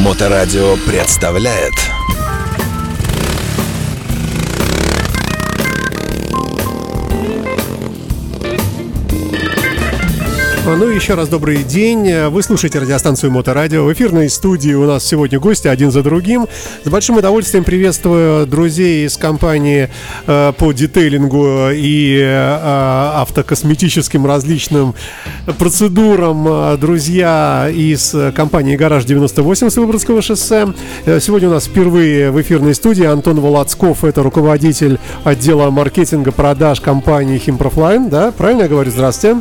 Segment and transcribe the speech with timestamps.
[0.00, 1.74] Моторадио представляет
[10.76, 12.28] Ну и еще раз добрый день.
[12.28, 13.84] Вы слушаете радиостанцию Моторадио.
[13.84, 16.46] В эфирной студии у нас сегодня гости один за другим.
[16.84, 19.90] С большим удовольствием приветствую друзей из компании
[20.28, 22.58] э, по детейлингу и э,
[23.14, 24.94] автокосметическим различным
[25.58, 26.78] процедурам.
[26.78, 30.72] Друзья из компании «Гараж 98» с Выборгского шоссе.
[31.04, 34.04] Э, сегодня у нас впервые в эфирной студии Антон Володсков.
[34.04, 38.08] Это руководитель отдела маркетинга продаж компании «Химпрофлайн».
[38.08, 38.92] Да, правильно я говорю?
[38.92, 39.40] Здравствуйте.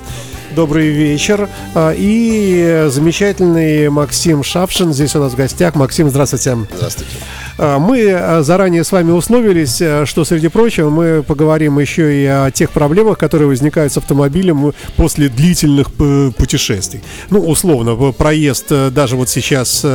[0.56, 1.48] Добрый вечер.
[1.76, 5.76] А, и замечательный Максим Шапшин здесь у нас в гостях.
[5.76, 6.58] Максим, здравствуйте.
[6.76, 7.12] Здравствуйте.
[7.60, 12.50] А, мы а, заранее с вами условились, что, среди прочего, мы поговорим еще и о
[12.50, 17.02] тех проблемах, которые возникают с автомобилем после длительных путешествий.
[17.30, 19.86] Ну, условно, проезд даже вот сейчас,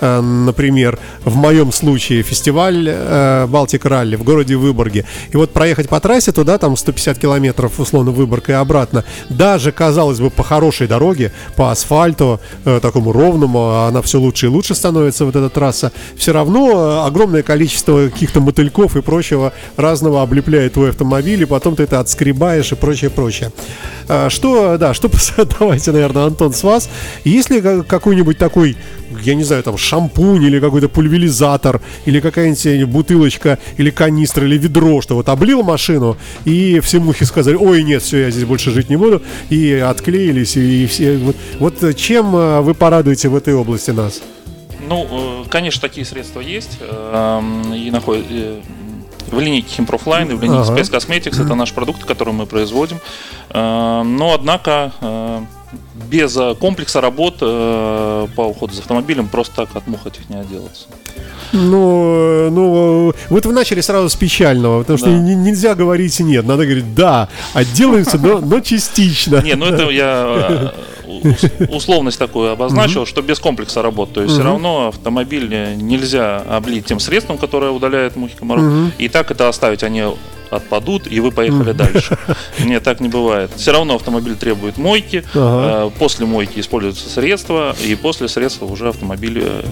[0.00, 5.04] например, в моем случае фестиваль Балтик Ралли в городе Выборге.
[5.30, 9.89] И вот проехать по трассе туда, там 150 километров, условно, Выборг и обратно, даже, казалось
[10.20, 15.36] бы, по хорошей дороге, по асфальту, такому ровному, она все лучше и лучше становится, вот
[15.36, 21.46] эта трасса, все равно огромное количество каких-то мотыльков и прочего разного облепляет твой автомобиль, и
[21.46, 23.52] потом ты это отскребаешь и прочее, прочее.
[24.08, 25.10] А, что, да, что,
[25.58, 26.88] давайте, наверное, Антон, с вас.
[27.24, 28.76] Есть ли какой-нибудь такой,
[29.22, 35.00] я не знаю, там, шампунь или какой-то пульверизатор, или какая-нибудь бутылочка, или канистра, или ведро,
[35.00, 38.90] что вот облил машину, и все мухи сказали, ой, нет, все, я здесь больше жить
[38.90, 41.16] не буду, и отклеились, и все.
[41.18, 44.20] Вот, вот чем а, вы порадуете в этой области нас?
[44.88, 46.78] Ну, э, конечно, такие средства есть.
[46.80, 48.60] Эм, и находят э,
[49.30, 50.80] в линейке Химпрофлайн и в линейке ага.
[50.80, 51.42] Space Cosmetics.
[51.42, 52.98] Это наш продукт, который мы производим.
[53.50, 55.40] Эм, но, однако, э,
[56.10, 60.86] без комплекса работ по уходу за автомобилем просто так от мух этих не отделаться.
[61.52, 65.12] Ну, ну, вот вы начали сразу с печального, потому что да.
[65.12, 69.42] нельзя говорить нет, надо говорить да, отделаемся, но, но частично.
[69.42, 70.72] Не, ну это я
[71.68, 74.12] условность такую обозначил, что без комплекса работ.
[74.12, 78.92] То есть все равно автомобиль нельзя облить тем средством, которое удаляет мухи комаров.
[78.98, 80.04] И так это оставить, они
[80.50, 82.18] отпадут, и вы поехали дальше.
[82.58, 83.50] Нет, так не бывает.
[83.56, 85.90] Все равно автомобиль требует мойки, ага.
[85.98, 89.62] после мойки используются средства, и после средства уже автомобиль э,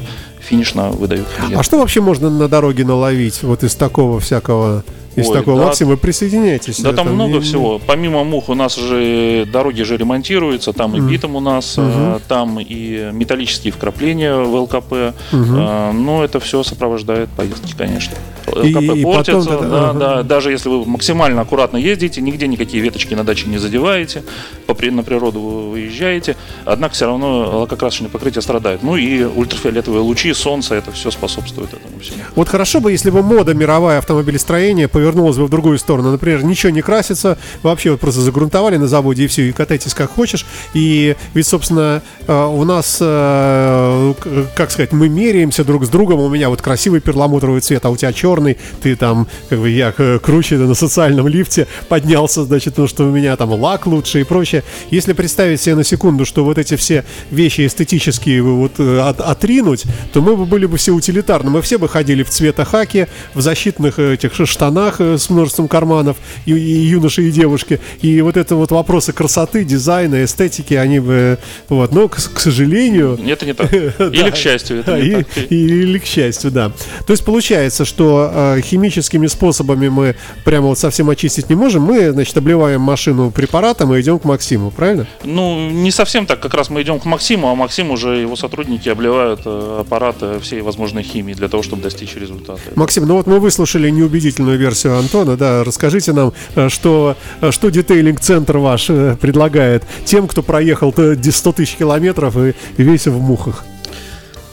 [0.40, 1.26] финишно выдают.
[1.54, 4.84] А что вообще можно на дороге наловить вот из такого всякого
[5.18, 6.80] из Ой, такого да, Максим, вы присоединяйтесь.
[6.80, 7.40] Да, там много не...
[7.40, 7.80] всего.
[7.84, 12.20] Помимо мух у нас же дороги же ремонтируются, там и битум у нас, угу.
[12.28, 15.14] там и металлические вкрапления в ЛКП.
[15.32, 15.92] Угу.
[15.92, 18.16] Но это все сопровождает поездки, конечно.
[18.46, 19.98] ЛКП и, портится, потом, да, ага.
[19.98, 24.22] да, даже если вы максимально аккуратно ездите, нигде никакие веточки на даче не задеваете,
[24.66, 28.82] на природу вы выезжаете, однако все равно лакокрасочное покрытие страдает.
[28.82, 32.18] Ну и ультрафиолетовые лучи, солнце, это все способствует этому всему.
[32.36, 36.10] Вот хорошо бы, если бы мода мировая автомобилестроения повернулась повернулась бы в другую сторону.
[36.10, 40.10] Например, ничего не красится, вообще вот просто загрунтовали на заводе и все, и катайтесь как
[40.10, 40.44] хочешь.
[40.74, 44.14] И ведь, собственно, э, у нас, э,
[44.54, 46.20] как сказать, мы меряемся друг с другом.
[46.20, 48.58] У меня вот красивый перламутровый цвет, а у тебя черный.
[48.82, 53.34] Ты там, как бы я круче на социальном лифте поднялся, значит, потому что у меня
[53.36, 54.62] там лак лучше и прочее.
[54.90, 59.84] Если представить себе на секунду, что вот эти все вещи эстетические вот э, от, отринуть,
[60.12, 61.50] то мы бы были бы все утилитарны.
[61.50, 66.16] Мы все бы ходили в цвета хаки, в защитных этих штанах, Э, с множеством карманов,
[66.46, 67.80] и, и юноши, и девушки.
[68.02, 71.38] И вот это вот вопросы красоты, дизайна, эстетики, они бы...
[71.68, 73.18] Вот, но, к, к сожалению...
[73.28, 73.72] Это не так.
[73.72, 75.26] Или к счастью, это не так.
[75.50, 76.72] Или к счастью, да.
[77.06, 81.82] То есть получается, что э, химическими способами мы прямо вот совсем очистить не можем.
[81.82, 85.06] Мы, значит, обливаем машину препаратом и идем к Максиму, правильно?
[85.24, 86.40] Ну, не совсем так.
[86.40, 90.62] Как раз мы идем к Максиму, а Максим уже его сотрудники обливают э, аппараты всей
[90.62, 92.60] возможной химии для того, чтобы достичь результата.
[92.74, 97.50] Максим, ну вот мы выслушали неубедительную версию версию Антона, да, расскажите нам, э, что, э,
[97.50, 103.64] что детейлинг-центр ваш э, предлагает тем, кто проехал 100 тысяч километров и весь в мухах.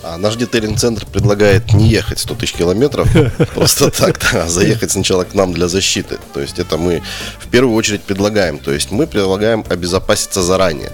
[0.03, 3.07] А наш детейлинг-центр предлагает не ехать 100 тысяч километров
[3.55, 6.17] просто так, да, а заехать сначала к нам для защиты.
[6.33, 7.01] То есть это мы
[7.39, 8.57] в первую очередь предлагаем.
[8.59, 10.91] То есть мы предлагаем обезопаситься заранее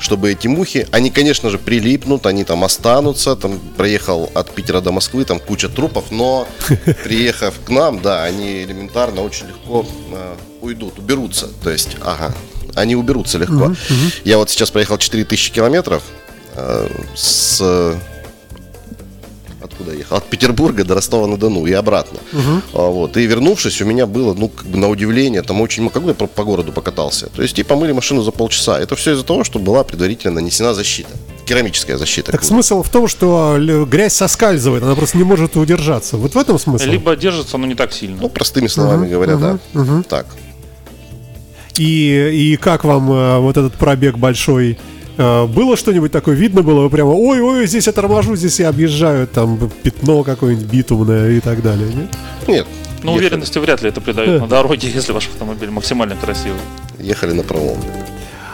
[0.00, 4.92] чтобы эти мухи, они, конечно же, прилипнут, они там останутся, там проехал от Питера до
[4.92, 6.48] Москвы, там куча трупов, но
[7.04, 12.34] приехав к нам, да, они элементарно очень легко э, уйдут, уберутся, то есть, ага,
[12.74, 13.66] они уберутся легко.
[13.66, 14.14] Uh-huh, uh-huh.
[14.24, 16.02] Я вот сейчас проехал 4000 километров
[16.54, 17.98] э, с
[19.70, 20.16] откуда ехал?
[20.16, 22.18] От Петербурга до Ростова-на-Дону и обратно.
[22.32, 22.62] Угу.
[22.74, 23.16] А, вот.
[23.16, 26.14] И вернувшись, у меня было, ну, как бы на удивление, там очень, как бы я
[26.14, 27.28] по городу покатался.
[27.34, 28.78] То есть и помыли машину за полчаса.
[28.80, 31.10] Это все из-за того, что была предварительно нанесена защита.
[31.46, 32.32] керамическая защита.
[32.32, 36.16] Так смысл в том, что л- грязь соскальзывает, она просто не может удержаться.
[36.16, 36.84] Вот в этом смысл.
[36.86, 38.18] Либо держится, но не так сильно.
[38.20, 39.58] Ну, простыми словами говоря, да.
[40.08, 40.26] Так.
[41.76, 44.78] И, и как вам э, вот этот пробег большой?
[45.20, 46.34] Э, было что-нибудь такое?
[46.34, 46.80] Видно было?
[46.80, 51.62] Вы прямо, ой-ой, здесь я торможу, здесь я объезжаю, там пятно какое-нибудь битумное и так
[51.62, 51.88] далее.
[51.92, 52.08] Нет?
[52.48, 52.66] Нет.
[53.02, 56.60] Ехали- уверенности вряд ли это придает на дороге, если ваш автомобиль максимально красивый.
[56.98, 57.78] Ехали на пролом.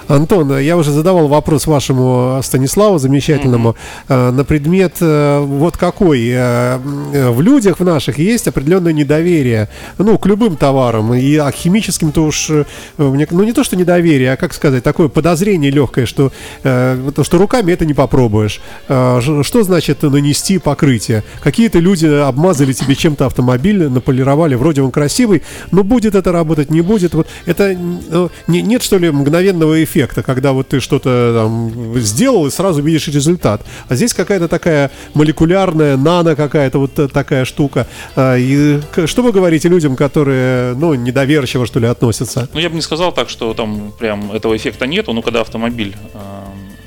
[0.09, 3.75] Антон, я уже задавал вопрос вашему Станиславу замечательному
[4.09, 6.29] э, на предмет э, вот какой.
[6.29, 6.79] Э,
[7.13, 9.69] э, В людях в наших есть определенное недоверие,
[9.99, 11.13] ну, к любым товарам.
[11.15, 12.65] И а к химическим-то уж, э,
[12.99, 16.31] ну, не то, что недоверие, а, как сказать, такое подозрение легкое, что,
[16.63, 18.61] э, то, что руками это не попробуешь.
[18.89, 21.25] Э, Что значит нанести покрытие?
[21.41, 25.43] Какие-то люди обмазали тебе чем-то автомобиль, наполировали, вроде он красивый,
[25.73, 27.15] но будет это работать, не будет.
[27.15, 32.47] Вот это э, не- нет, что ли, мгновенного эффекта, когда вот ты что-то там сделал
[32.47, 33.63] и сразу видишь результат.
[33.89, 37.87] А здесь какая-то такая молекулярная, нано какая-то вот э, такая штука.
[38.15, 42.49] А, И что вы говорите людям, которые, ну, недоверчиво, что ли, относятся?
[42.53, 45.95] Ну, я бы не сказал так, что там прям этого эффекта нету, но когда автомобиль
[46.15, 46.19] э,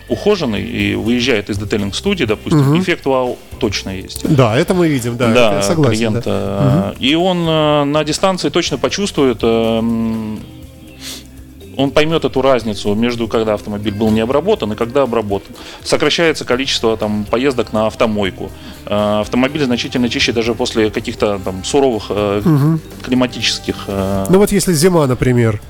[0.07, 4.23] ухоженный и выезжает из детейлинг студии, допустим, эффект вау точно есть.
[4.35, 5.95] Да, это мы видим, да, Да, я согласен.
[5.97, 6.25] клиент.
[6.25, 6.93] да.
[6.99, 9.47] э, И он на дистанции точно почувствует, э,
[9.79, 10.39] м,
[11.79, 15.55] он поймет эту разницу между когда автомобиль был не обработан и когда обработан.
[15.81, 18.51] Сокращается количество там, поездок на автомойку.
[18.85, 24.73] Э, Автомобиль значительно чище даже после каких-то там суровых э, климатических э, Ну вот если
[24.73, 25.61] зима, например.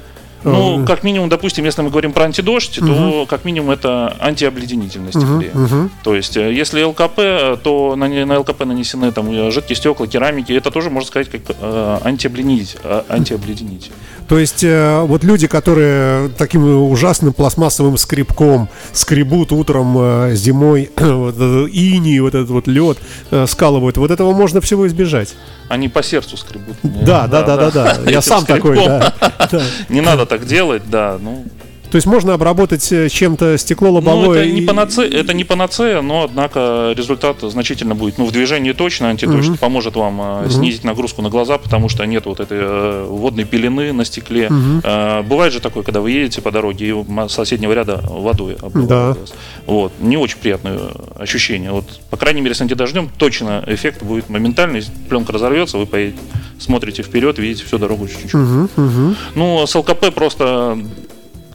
[0.44, 5.18] Ну, э, как минимум, допустим, если мы говорим про антидождь, то как минимум это антиобледенительность
[5.20, 5.90] клея.
[6.04, 10.08] То есть, э, если ЛКП, э, то на, на ЛКП нанесены там э, жидкие стекла,
[10.08, 12.80] керамики, это тоже можно сказать как э, антиобледенитель.
[12.84, 13.92] э, антиобледенитель.
[14.28, 21.36] То есть э, вот люди, которые таким ужасным пластмассовым скребком скребут утром э, зимой вот
[21.36, 22.98] этот иней, вот этот вот лед
[23.32, 25.36] э, скалывают, вот этого можно всего избежать.
[25.68, 26.76] Они по сердцу скребут.
[26.84, 27.98] Да, да, да, да, да.
[28.06, 29.14] Я Этим сам такой, да.
[29.52, 29.62] Да.
[29.90, 31.18] Не надо так делать, да.
[31.20, 31.44] Ну,
[31.92, 34.44] То есть можно обработать э, чем-то стекло ну лобовое.
[34.44, 38.18] это, не и- панацея, это не панацея, но, однако, результат значительно будет.
[38.18, 42.26] Ну, в движении точно антидождь поможет вам э, снизить нагрузку на глаза, потому что нет
[42.26, 44.50] вот этой э, водной пелены на стекле.
[44.84, 49.18] Э, бывает же такое, когда вы едете по дороге и соседнего ряда водой обливает Да.
[49.66, 49.92] Вот.
[50.00, 50.80] Не очень приятное
[51.16, 51.72] ощущение.
[51.72, 54.84] Вот, по крайней мере, с антидождем точно эффект будет моментальный.
[55.10, 56.20] Пленка разорвется, вы поедете,
[56.60, 58.34] смотрите вперед, видите всю дорогу чуть-чуть.
[58.34, 59.16] Мгм, мгм.
[59.36, 60.78] Ну, с ЛКП просто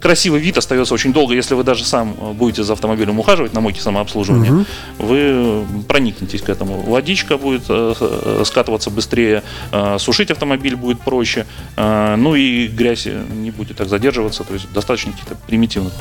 [0.04, 3.60] красивый вид остается очень долго, если вы даже сам э, будете за автомобилем ухаживать на
[3.62, 4.66] мойке самообслуживания,
[4.98, 6.82] вы проникнетесь к этому.
[6.82, 9.42] Водичка будет э, э, скатываться быстрее,
[9.72, 11.46] э, сушить автомобиль будет проще,
[11.76, 15.92] э, ну и грязь не будет так задерживаться, то есть достаточно каких-то примитивных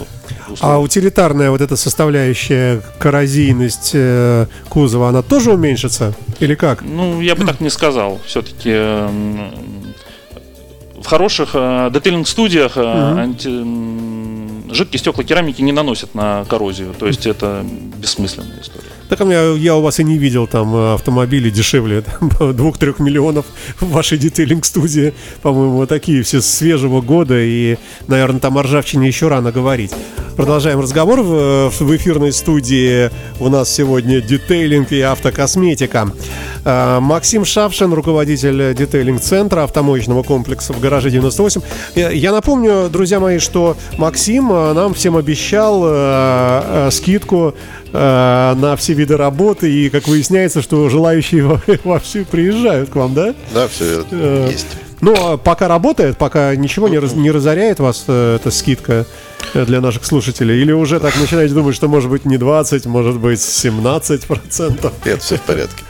[0.50, 0.84] А условий.
[0.84, 6.14] утилитарная вот эта составляющая коррозийность э, кузова, она тоже уменьшится?
[6.42, 6.82] Или как?
[6.82, 8.20] Ну, я бы так не сказал.
[8.26, 8.70] Все-таки
[11.04, 16.94] в хороших э, детейлинг-студиях э, анти- м, жидкие стекла керамики не наносят на коррозию.
[16.98, 17.64] То есть это
[17.98, 18.88] бессмысленная история.
[19.10, 22.04] Так у меня, я у вас и не видел там э, автомобили дешевле
[22.40, 23.46] двух-трех миллионов
[23.80, 25.14] в вашей детейлинг-студии.
[25.42, 27.36] По-моему, такие все свежего года.
[27.40, 27.78] И,
[28.08, 29.92] наверное, там о ржавчине еще рано говорить.
[30.36, 31.22] Продолжаем разговор.
[31.22, 36.10] В, в эфирной студии у нас сегодня детейлинг и автокосметика.
[36.66, 41.62] Э, Максим Шавшин, руководитель детейлинг-центра автомоечного комплекса в гараже 98.
[41.96, 47.54] Я напомню, друзья мои, что Максим э, нам всем обещал э, скидку
[47.92, 49.72] на все виды работы.
[49.72, 53.36] И, как выясняется, что желающие во- вовсю приезжают к вам, да?
[53.54, 54.66] Да, все Э, есть.
[55.04, 59.06] Ну, а пока работает, пока ничего не, раз- не разоряет вас э, эта скидка
[59.54, 60.62] э, для наших слушателей?
[60.62, 64.94] Или уже так начинаете думать, что может быть не 20, может быть 17 процентов?
[65.06, 65.84] Нет, все в порядке.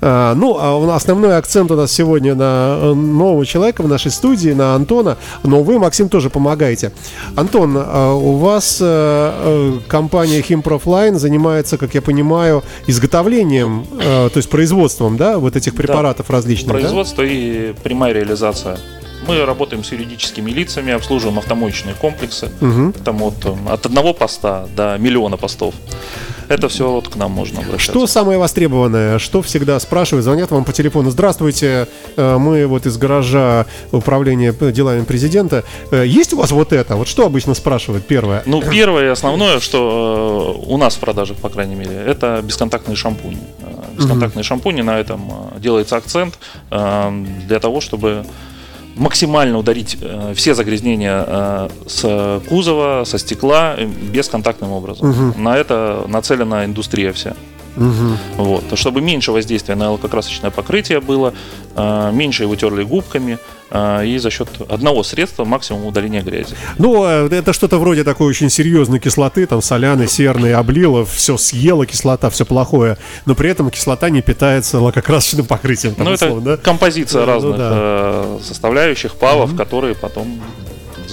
[0.00, 3.88] А, ну, а у нас основной акцент у нас сегодня на э, нового человека в
[3.88, 5.16] нашей студии, на Антона.
[5.44, 6.92] Но вы, Максим, тоже помогаете.
[7.36, 14.36] Антон, а у вас э, э, компания Химпрофлайн занимается, как я понимаю, изготовлением, э, то
[14.36, 16.80] есть производством, да, вот этих препаратов различных, да?
[16.80, 18.78] Производство и прямая реализация.
[19.26, 22.50] Мы работаем с юридическими лицами, обслуживаем автомоечные комплексы.
[22.60, 22.92] Мгм.
[22.92, 25.74] Там вот э, от одного поста до миллиона постов.
[26.48, 27.92] Это все вот к нам можно обращаться.
[27.92, 29.18] Что самое востребованное?
[29.18, 30.24] Что всегда спрашивают?
[30.24, 31.10] Звонят вам по телефону.
[31.10, 35.64] Здравствуйте, э, мы вот из гаража управления делами президента.
[35.90, 36.96] Э, Есть у вас вот это?
[36.96, 38.42] Вот что обычно спрашивают первое?
[38.46, 42.96] Ну, первое и основное, что э, у нас в продажах, по крайней мере, это бесконтактные
[42.96, 43.38] шампуни.
[43.96, 45.22] Бесконтактные шампуни, на этом
[45.58, 46.38] делается акцент
[46.70, 48.26] для того, чтобы
[48.96, 55.34] максимально ударить э, все загрязнения э, с кузова, со стекла э, бесконтактным образом.
[55.36, 57.34] На это нацелена индустрия вся.
[58.36, 58.64] Вот.
[58.78, 61.32] Чтобы меньше воздействия на лакокрасочное покрытие было,
[61.74, 63.38] э, меньше его терли губками,
[63.70, 66.54] э, и за счет одного средства максимум удаления грязи.
[66.78, 71.86] Ну, э, это что-то вроде такой очень серьезной кислоты, там соляной, серной, облила, все съела
[71.86, 75.94] кислота, все плохое, но при этом кислота не питается лакокрасочным покрытием.
[75.94, 76.56] Там, Ну, это условно, да?
[76.56, 77.70] композиция Да, ну разных да.
[77.72, 80.40] э, составляющих, павов, которые потом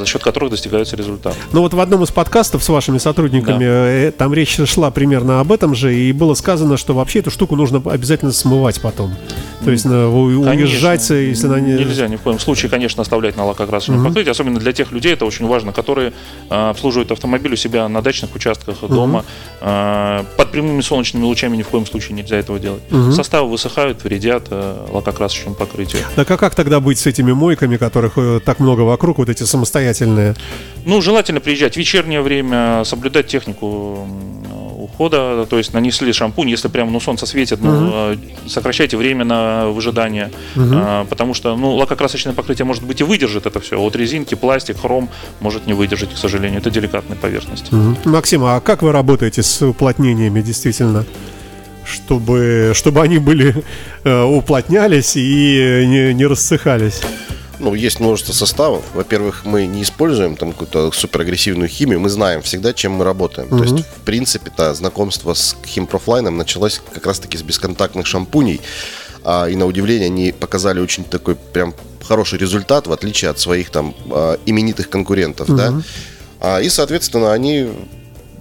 [0.03, 1.37] за счет которых достигаются результаты.
[1.51, 5.51] Ну вот в одном из подкастов с вашими сотрудниками э, там речь шла примерно об
[5.51, 9.13] этом же, и было сказано, что вообще эту штуку нужно обязательно смывать потом.
[9.63, 11.73] То есть на- у- уезжать, Конечно, если она не...
[11.73, 15.25] Нельзя ни в коем случае, конечно, оставлять на лакокрасочном покрытии, особенно для тех людей, это
[15.25, 16.13] очень важно, которые
[16.49, 19.23] э, обслуживают автомобиль у себя на дачных участках дома.
[19.61, 22.81] Э, под прямыми солнечными лучами ни в коем случае нельзя этого делать.
[23.13, 26.01] Составы высыхают, вредят э, лакокрасочному покрытию.
[26.15, 29.43] Так а как тогда быть с этими мойками, которых э, так много вокруг, вот эти
[29.43, 29.92] самостоятельные?
[30.85, 34.07] Ну, желательно приезжать в вечернее время, соблюдать технику
[34.83, 39.67] ухода, то есть нанесли шампунь, если прямо ну, солнце светит, ну, э, сокращайте время на
[39.69, 43.95] выжидание, А, потому что ну, лакокрасочное покрытие, может быть, и выдержит это все, а вот
[43.95, 45.09] резинки, пластик, хром
[45.39, 47.73] может не выдержать, к сожалению, это деликатные поверхности.
[47.73, 47.97] Мгм.
[48.05, 51.05] Максим, а как вы работаете с уплотнениями действительно?
[51.85, 53.55] Чтобы, чтобы они были
[54.03, 57.01] э, уплотнялись и не, не рассыхались.
[57.63, 58.83] Ну, есть множество составов.
[58.93, 63.47] Во-первых, мы не используем там какую-то суперагрессивную химию, мы знаем всегда, чем мы работаем.
[63.47, 68.59] То есть, в принципе-то, знакомство с химпрофлайном началось как раз-таки с бесконтактных шампуней.
[69.23, 71.73] А, и на удивление они показали очень такой прям
[72.05, 75.81] хороший результат, в отличие от своих там а, именитых конкурентов, да.
[76.41, 77.69] А, и, соответственно, они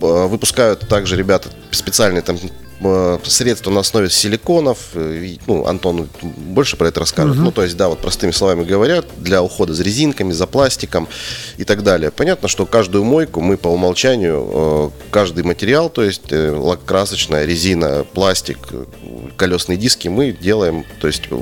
[0.01, 2.37] а, выпускают также ребята специальные там
[3.25, 4.79] средства на основе силиконов.
[4.95, 7.37] э, Ну, Антон больше про это расскажет.
[7.45, 11.09] Ну, то есть, да, вот простыми словами говорят, для ухода за резинками, за пластиком
[11.59, 12.11] и так далее.
[12.11, 18.05] Понятно, что каждую мойку мы по умолчанию, э, каждый материал, то есть э, лакокрасочная, резина,
[18.13, 18.85] пластик, э,
[19.37, 21.37] колесные диски мы делаем, то есть э,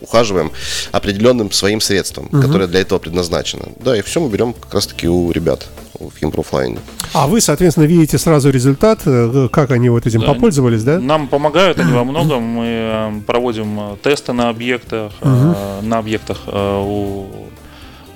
[0.00, 0.50] ухаживаем
[0.90, 3.68] определенным своим средством, которое для этого предназначено.
[3.78, 5.66] Да, и все мы берем как раз-таки у ребят
[6.10, 6.78] в Химпрофлайне.
[7.14, 10.28] А вы, соответственно, видите сразу результат, э, как они вот этим Да.
[10.34, 10.98] попользовались, да?
[10.98, 12.42] Нам помогают они во многом.
[12.42, 17.26] Мы э, проводим э, тесты на объектах, э, на объектах у,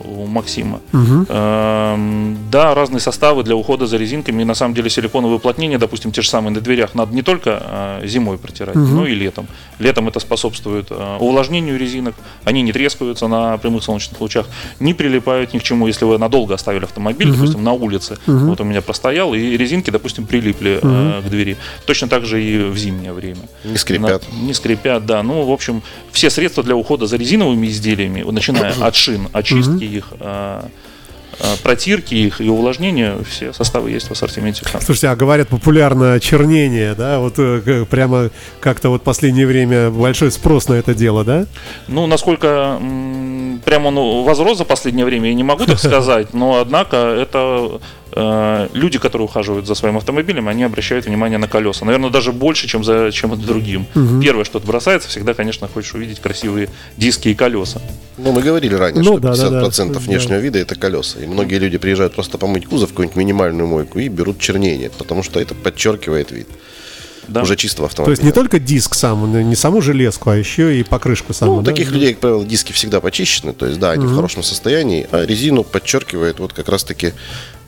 [0.00, 0.80] у Максима.
[1.28, 4.42] Эм, Да, разные составы для ухода за резинками.
[4.42, 7.62] И на самом деле силиконовые уплотнения, допустим, те же самые на дверях, надо не только
[8.02, 9.46] э, зимой протирать, но и летом.
[9.78, 12.14] Летом это способствует э, увлажнению резинок.
[12.44, 14.46] Они не трескаются на прямых солнечных лучах,
[14.80, 15.86] не прилипают ни к чему.
[15.86, 18.16] Если вы надолго оставили автомобиль, допустим, на улице,
[18.48, 21.56] вот у меня простоял, и резинки, допустим, прилипли э, к двери.
[21.86, 23.40] Точно так же и в зимнее время.
[23.64, 24.22] Не скрипят.
[24.32, 25.22] На- не скрипят, да.
[25.22, 30.12] Ну, в общем, все средства для ухода за резиновыми изделиями, начиная от шин, очистки их,
[30.20, 30.62] э,
[31.40, 34.64] э, протирки их и увлажнения, все составы есть в ассортименте.
[34.80, 37.18] Слушайте, а говорят популярно чернение, да?
[37.18, 41.46] Вот э, прямо как-то вот последнее время большой спрос на это дело, да?
[41.88, 42.80] Ну, насколько
[43.64, 47.80] прямо он возрос за последнее время, я не могу так сказать, но однако это
[48.16, 51.85] люди, которые ухаживают за своим автомобилем, они обращают внимание на колеса.
[51.85, 53.87] Наверное, даже больше, чем за чем другим.
[54.23, 57.80] Первое, что бросается, всегда, конечно, хочешь увидеть красивые диски и колеса.
[58.16, 59.99] Ну, мы говорили ранее, Ну, что да, да, 50% да.
[60.00, 61.20] внешнего вида это колеса.
[61.20, 65.38] И многие люди приезжают просто помыть кузов, какую-нибудь минимальную мойку, и берут чернение, потому что
[65.38, 66.49] это подчеркивает вид.
[67.28, 67.42] Да?
[67.42, 68.12] Уже чистого То автомобиля.
[68.12, 71.73] есть не только диск сам, не саму железку, а еще и покрышку саму, Ну, да?
[71.73, 75.26] таких людей, как правило, диски всегда почищены, то есть, да, они в хорошем состоянии, а
[75.26, 77.14] резину подчеркивает, вот как раз-таки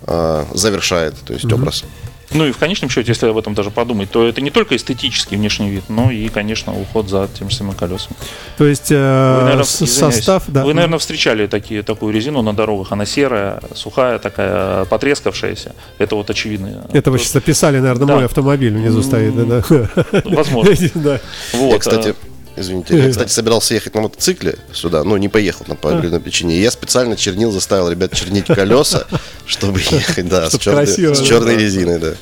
[0.09, 1.85] а, завершает, то есть образ.
[2.31, 5.39] Ну и в конечном счете, если об этом даже подумать, то это не только эстетический
[5.39, 8.15] внешний вид, но и, конечно, уход за тем же самым колесом.
[8.59, 10.63] То есть Вы, э, наверное, с- извиняюсь, состав, да.
[10.63, 12.93] вы, наверное, встречали такие, такую резину на дорогах.
[12.93, 15.75] Она серая, сухая, такая потрескавшаяся.
[15.97, 16.87] Это вот очевидно.
[16.93, 18.15] Это вы сейчас описали, наверное, Да.
[18.17, 19.63] мой автомобиль внизу стоит, да?
[19.67, 20.23] да.
[20.27, 20.75] Возможно.
[20.97, 21.21] Да.
[21.55, 22.15] Вот, я, кстати, э,
[22.61, 26.61] извините, я, кстати, собирался ехать на мотоцикле сюда, но не поехал на по определенной причине.
[26.61, 29.07] Я специально чернил, заставил ребят чернить колеса,
[29.47, 32.15] чтобы ехать, да, с черной, резиной, да.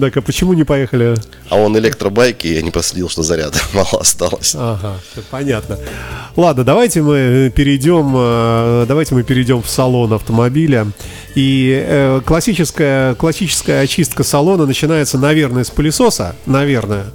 [0.00, 1.14] Так, а почему не поехали?
[1.48, 4.54] А он электробайк, и я не последил, что заряда мало осталось.
[4.58, 4.96] Ага,
[5.30, 5.78] понятно.
[6.34, 10.88] Ладно, давайте мы перейдем, э, давайте мы перейдем в салон автомобиля.
[11.36, 16.34] И э, классическая, классическая очистка салона начинается, наверное, с пылесоса.
[16.46, 17.06] Наверное,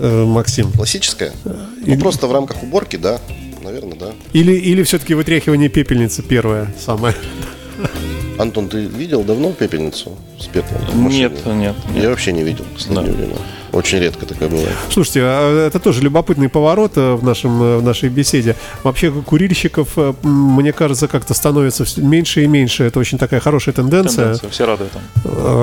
[0.00, 0.72] Максим.
[0.72, 1.32] Классическая?
[1.44, 3.18] Ну, просто в рамках уборки, да.
[3.62, 4.12] Наверное, да.
[4.32, 7.14] Или, или все-таки вытряхивание пепельницы первое самое.
[8.38, 11.08] Антон, ты видел давно пепельницу с пеплом?
[11.08, 11.76] Нет, нет, нет.
[11.94, 13.12] Я вообще не видел в последнее Да.
[13.12, 13.34] время.
[13.72, 14.72] Очень редко такое бывает.
[14.90, 18.56] Слушайте, а это тоже любопытный поворот э, в, нашем, э, в нашей беседе.
[18.82, 22.84] Вообще курильщиков, э, мне кажется, как-то становится меньше и меньше.
[22.84, 24.34] Это очень такая хорошая тенденция.
[24.34, 25.04] Тенденция, все рады этому.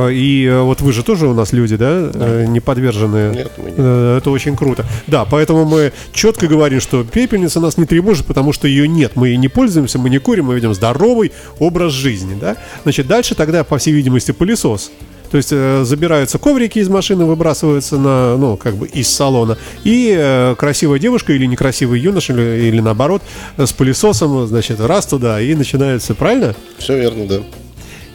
[0.07, 3.33] Э, И э, вот вы же тоже у нас люди, да, э, не подвержены.
[3.35, 3.75] Нет, мы не.
[3.77, 4.85] Э, Это очень круто.
[5.07, 9.13] Да, поэтому мы четко говорим, что пепельница нас не тревожит, потому что ее нет.
[9.15, 12.37] Мы ей не пользуемся, мы не курим, мы ведем здоровый образ жизни.
[12.39, 12.55] Да?
[12.83, 14.91] Значит, дальше тогда, по всей видимости, пылесос.
[15.29, 19.57] То есть э, забираются коврики из машины, выбрасываются на, ну, как бы из салона.
[19.83, 23.21] И э, красивая девушка или некрасивый юноша, или, или наоборот,
[23.57, 26.55] э, с пылесосом, значит, раз туда, и начинается, правильно?
[26.77, 27.41] Все верно, да.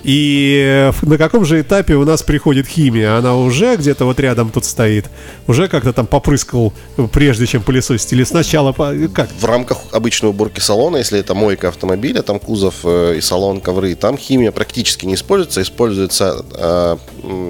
[0.05, 3.17] И э, на каком же этапе у нас приходит химия?
[3.17, 5.09] Она уже где-то вот рядом тут стоит?
[5.47, 8.13] Уже как-то там попрыскал, э, прежде чем пылесосить?
[8.13, 8.73] Или сначала...
[8.73, 9.31] по- Как?
[9.39, 13.95] В рамках обычной уборки салона, если это мойка автомобиля, там кузов э, и салон, ковры,
[13.95, 15.63] там химия практически не используется.
[15.63, 16.97] Используется, э,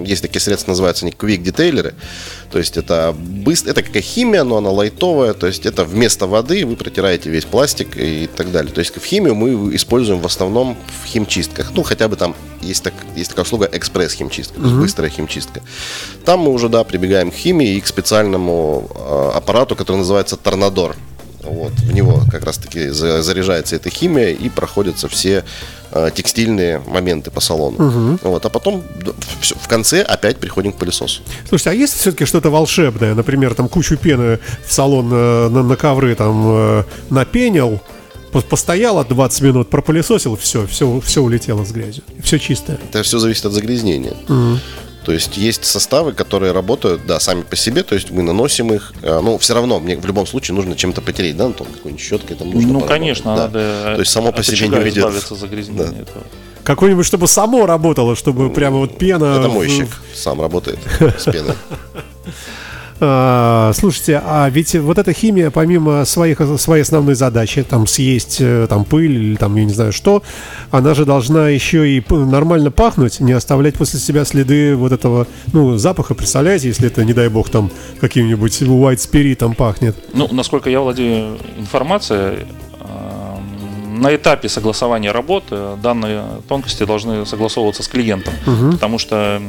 [0.05, 1.95] есть такие средства, называются они квик-детейлеры.
[2.51, 5.33] То есть это быстро, это какая химия, но она лайтовая.
[5.33, 8.71] То есть это вместо воды вы протираете весь пластик и так далее.
[8.73, 11.73] То есть в химию мы используем в основном в химчистках.
[11.75, 15.61] Ну, хотя бы там есть, так, есть такая услуга экспресс-химчистка, то есть быстрая химчистка.
[16.25, 20.97] Там мы уже, да, прибегаем к химии и к специальному э, аппарату, который называется Торнадор.
[21.43, 25.45] Вот, в него как раз-таки за- заряжается эта химия и проходятся все
[25.91, 28.17] э, текстильные моменты по салону.
[28.23, 28.85] Вот, а потом
[29.61, 31.23] в конце опять приходим к пылесосу.
[31.49, 33.15] Слушайте, а есть все-таки что-то волшебное?
[33.17, 37.81] Например, там кучу пены в салон э, на, на ковры там э, напенил,
[38.33, 42.03] по- постоял от 20 минут, пропылесосил, все, все, все улетело с грязью.
[42.23, 42.79] Все чистое.
[42.91, 44.15] Это все зависит от загрязнения.
[45.05, 48.93] То есть есть составы, которые работают, да, сами по себе, то есть мы наносим их,
[49.03, 52.37] э, но все равно мне в любом случае нужно чем-то потереть, да, Антон, какой-нибудь щеткой
[52.37, 53.43] там нужно Ну, конечно, да.
[53.43, 53.59] надо
[53.97, 54.99] То есть само по от себе не уйдет.
[54.99, 56.03] избавиться загрязнения Да.
[56.03, 56.25] этого.
[56.63, 59.39] Какой-нибудь, чтобы само работало, чтобы прямо вот пена...
[59.41, 60.79] Это в- мойщик сам работает
[61.19, 61.55] с пеной.
[63.01, 68.67] А, слушайте, а ведь вот эта химия, помимо своих, своей основной задачи, там съесть э,
[68.69, 70.23] там пыль или там я не знаю что,
[70.71, 75.77] она же должна еще и нормально пахнуть, не оставлять после себя следы вот этого, ну,
[75.77, 76.15] запаха.
[76.15, 77.71] Представляете, если это, не дай бог, там
[78.01, 79.97] каким-нибудь white спиритом пахнет.
[80.15, 82.47] Ну, насколько я владею информацией,
[82.81, 88.35] эм, на этапе согласования работы данные тонкости должны согласовываться с клиентом.
[88.73, 89.41] Потому что,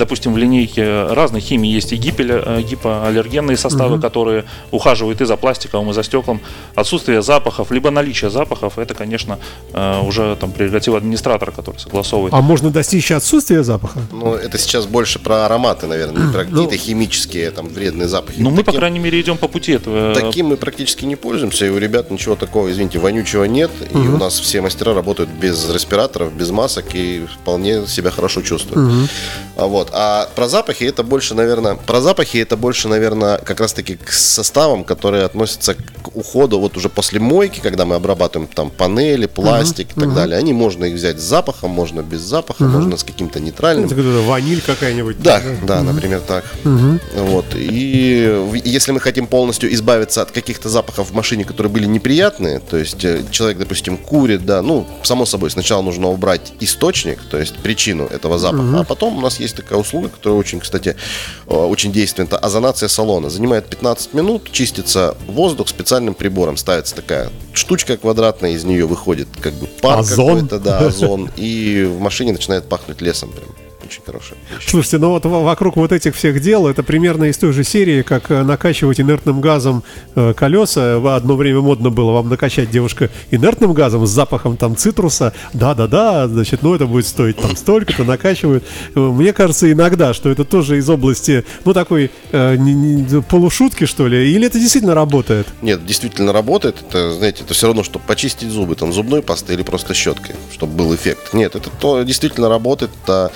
[0.00, 5.36] допустим, в линейке разной химии есть и гипель- э, гипоаллергенные составы, которые ухаживают и за
[5.36, 6.40] пластиком, и за стеклом.
[6.74, 9.38] Отсутствие запахов, либо наличие запахов, это, конечно,
[9.74, 12.34] э, уже там прерогатива администратора, который согласовывает.
[12.34, 14.00] А можно достичь отсутствия запаха?
[14.12, 18.40] Ну, это сейчас больше про ароматы, наверное, не про Ну, какие-то химические там вредные запахи.
[18.40, 20.14] Ну, мы, по Таким- крайней мере, идем по пути этого.
[20.14, 23.70] Таким мы практически не пользуемся, и у ребят ничего такого, извините, вонючего нет.
[23.92, 29.10] И у нас все мастера работают без респираторов, без масок и вполне себя хорошо чувствуют.
[29.56, 29.89] А, вот.
[29.92, 34.84] А про запахи это больше, наверное, про запахи это больше, наверное, как раз-таки к составам,
[34.84, 40.00] которые относятся к уходу вот уже после мойки, когда мы обрабатываем там панели, пластик и
[40.00, 40.38] так далее.
[40.38, 43.86] Они можно их взять с запахом, можно без запаха, можно с каким-то нейтральным.
[43.86, 45.20] Это какая-то ваниль какая-нибудь.
[45.22, 46.44] Да, да, например, так.
[47.14, 47.46] Вот.
[47.54, 52.76] И если мы хотим полностью избавиться от каких-то запахов в машине, которые были неприятные, то
[52.76, 57.56] есть э, человек, допустим, курит, да, ну, само собой, сначала нужно убрать источник, то есть
[57.56, 60.96] причину этого запаха, а потом у нас есть такая услуга, которая очень, кстати,
[61.46, 63.30] э, очень действенна, это озонация салона.
[63.30, 69.54] Занимает 15 минут, чистится воздух специальным прибором, ставится такая штучка квадратная, из нее выходит как
[69.54, 70.26] бы пар Озон.
[70.48, 73.69] какой-то, да, озон, и в машине начинает пахнуть лесом прям.
[73.90, 74.68] Очень хорошая вещь.
[74.68, 78.02] Слушайте, ну вот во- вокруг вот этих всех дел это примерно из той же серии,
[78.02, 79.82] как э, накачивать инертным газом
[80.14, 80.98] э, колеса.
[81.16, 85.32] Одно время модно было вам накачать девушка инертным газом с запахом там цитруса.
[85.54, 88.62] Да-да-да, значит, ну это будет стоить там столько-то, накачивают.
[88.94, 93.86] Э, Мне кажется иногда, что это тоже из области, ну такой э, не- не- полушутки,
[93.86, 95.48] что ли, или это действительно работает?
[95.62, 96.76] Нет, действительно работает.
[96.88, 100.74] Это, знаете, это все равно, чтобы почистить зубы, там, зубной пастой или просто щеткой, чтобы
[100.74, 101.34] был эффект.
[101.34, 103.32] Нет, это то действительно работает, это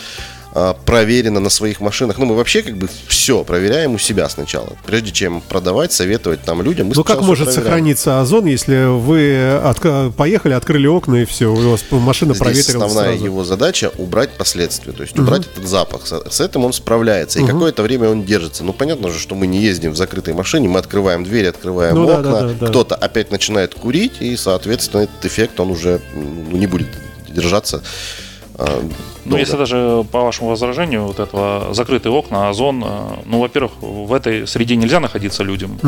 [0.85, 2.19] проверено на своих машинах.
[2.19, 4.69] Ну, мы вообще как бы все проверяем у себя сначала.
[4.87, 6.93] Прежде чем продавать, советовать там людям.
[6.95, 7.65] Ну как может проверяем.
[7.65, 9.33] сохраниться озон, если вы
[9.65, 13.25] отка- поехали, открыли окна и все, у вас машина Здесь проветрилась основная сразу?
[13.25, 16.03] его задача убрать последствия, то есть убрать этот запах.
[16.07, 18.63] С, этим он справляется, и какое-то время он держится.
[18.63, 22.05] Ну, понятно же, что мы не ездим в закрытой машине, мы открываем двери, открываем Ну
[22.05, 22.67] окна, да, да, да.
[22.69, 26.89] кто-то опять начинает курить, и, соответственно, этот эффект, он уже ну, не будет
[27.29, 27.83] держаться
[28.59, 28.83] а,
[29.25, 32.89] Ну, если даже по вашему возражению, вот этого закрытые окна, озон, э,
[33.25, 35.79] ну, во-первых, в этой среде нельзя находиться людям.
[35.83, 35.87] Э,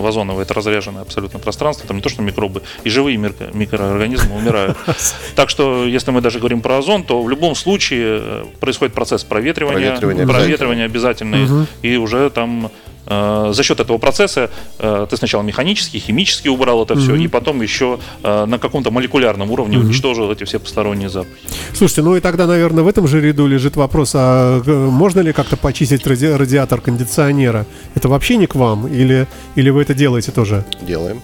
[0.00, 4.36] В озоново это разряженное абсолютно пространство, там не то, что микробы, и живые микро- микроорганизмы
[4.36, 4.76] умирают.
[5.34, 9.24] Так что, если мы даже говорим про озон, то в любом случае э, происходит процесс
[9.24, 12.68] проветривания, Проветривание проветривания обязательно, и уже там э,
[13.08, 17.98] за счет этого процесса э, ты сначала механически, химически убрал это все, и потом еще
[18.22, 21.32] э, на каком-то молекулярном уровне уничтожил эти все посторонние запахи.
[21.74, 25.32] Слушайте, ну и тогда, наверное, в этом же ряду лежит вопрос, а э, можно ли
[25.32, 27.66] как-то почистить ради- радиатор кондиционера?
[27.94, 28.86] Это вообще не к вам?
[28.88, 30.64] Или, или вы это делаете тоже?
[30.82, 31.22] Делаем.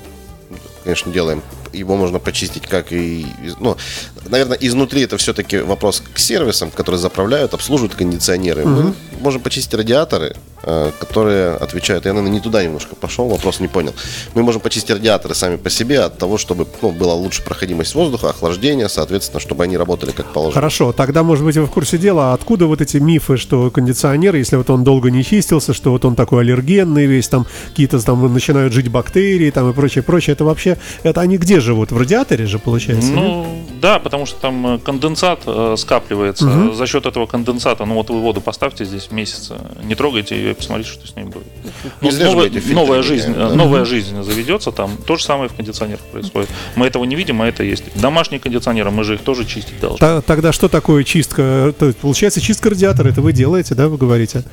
[0.85, 1.43] Конечно, делаем.
[1.73, 3.27] Его можно почистить как и...
[3.59, 3.77] Ну,
[4.29, 8.65] наверное, изнутри это все-таки вопрос к сервисам, которые заправляют, обслуживают кондиционеры.
[8.65, 10.54] Мы можем почистить радиаторы, э,
[10.99, 12.07] которые отвечают...
[12.07, 13.95] Я, наверное, не туда немножко пошел, вопрос не понял.
[14.35, 18.31] Мы можем почистить радиаторы сами по себе от того, чтобы ну, была лучше проходимость воздуха,
[18.31, 20.55] охлаждение, соответственно, чтобы они работали как положено.
[20.55, 24.35] Хорошо, тогда, может быть, вы в курсе дела, а откуда вот эти мифы, что кондиционер,
[24.37, 28.33] если вот он долго не чистился, что вот он такой аллергенный весь, там какие-то там
[28.33, 31.93] начинают жить бактерии там и прочее, прочее, это вообще, это они где живут?
[31.93, 33.11] В радиаторе же, получается?
[33.11, 33.17] нет?
[33.17, 36.75] Ну, да, потому что там э, конденсат э, скапливается.
[36.75, 40.54] За счет этого конденсата, ну вот вы воду поставьте здесь месяц, э, не трогайте ее
[40.55, 41.45] и посмотрите, что с ней будет.
[42.01, 43.55] Ну, новая, новая жизнь, да.
[43.55, 44.97] новая жизнь заведется там.
[45.07, 46.49] То же самое в кондиционерах происходит.
[46.77, 47.85] Мы этого не видим, а это есть.
[48.01, 50.23] Домашние кондиционеры, мы же их тоже чистить должны.
[50.23, 51.75] Тогда что такое чистка?
[51.79, 54.45] То есть, получается, чистка радиатора, это вы делаете, да, вы говорите?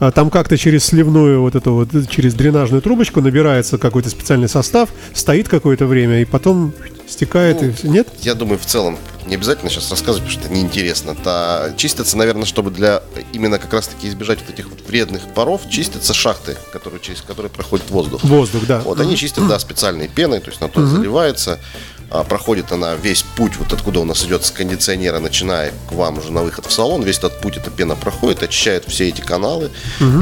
[0.00, 4.90] А там как-то через сливную вот эту вот, через дренажную трубочку набирается какой-то специальный состав,
[5.12, 6.72] стоит какое-то время и потом
[7.08, 7.88] стекает, и всё.
[7.88, 8.08] нет?
[8.20, 11.14] Я думаю, в целом не обязательно сейчас рассказывать, потому что это неинтересно.
[11.14, 16.14] Та, чистятся, наверное, чтобы для именно как раз-таки избежать вот этих вот вредных паров, чистятся
[16.14, 18.24] шахты, которые, через которые проходит воздух.
[18.24, 18.80] Воздух, да.
[18.80, 21.58] Вот они чистят, да, специальной пеной, то есть на то заливается.
[22.10, 26.18] А, проходит она весь путь, вот откуда у нас идет с кондиционера, начиная к вам
[26.18, 29.70] уже на выход в салон, весь этот путь эта пена проходит, очищает все эти каналы,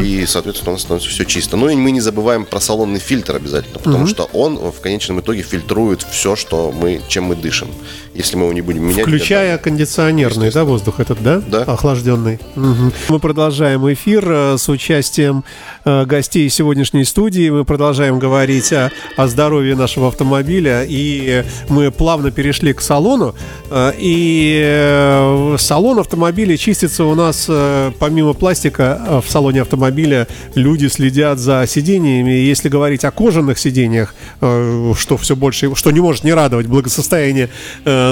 [0.02, 1.56] и, соответственно, у нас становится все чисто.
[1.56, 5.42] Ну и мы не забываем про салонный фильтр обязательно, потому что он в конечном итоге
[5.42, 7.68] фильтрует все, что мы, чем мы дышим.
[8.16, 9.02] Если мы его не будем менять...
[9.02, 11.42] Включая кондиционерный, да, воздух этот, да?
[11.46, 11.64] Да.
[11.64, 12.38] Охлажденный.
[12.54, 12.92] Мгм.
[13.10, 15.44] Мы продолжаем эфир э, с участием
[15.84, 17.50] э, гостей сегодняшней студии.
[17.50, 20.86] Мы продолжаем говорить о, о здоровье нашего автомобиля.
[20.88, 23.34] И мы плавно перешли к салону.
[23.70, 27.50] Э, И салон автомобиля чистится у нас,
[27.98, 32.30] помимо пластика, в салоне автомобиля люди следят за сидениями.
[32.30, 37.50] Если говорить о кожаных сидениях, что все больше, что не может не радовать благосостояние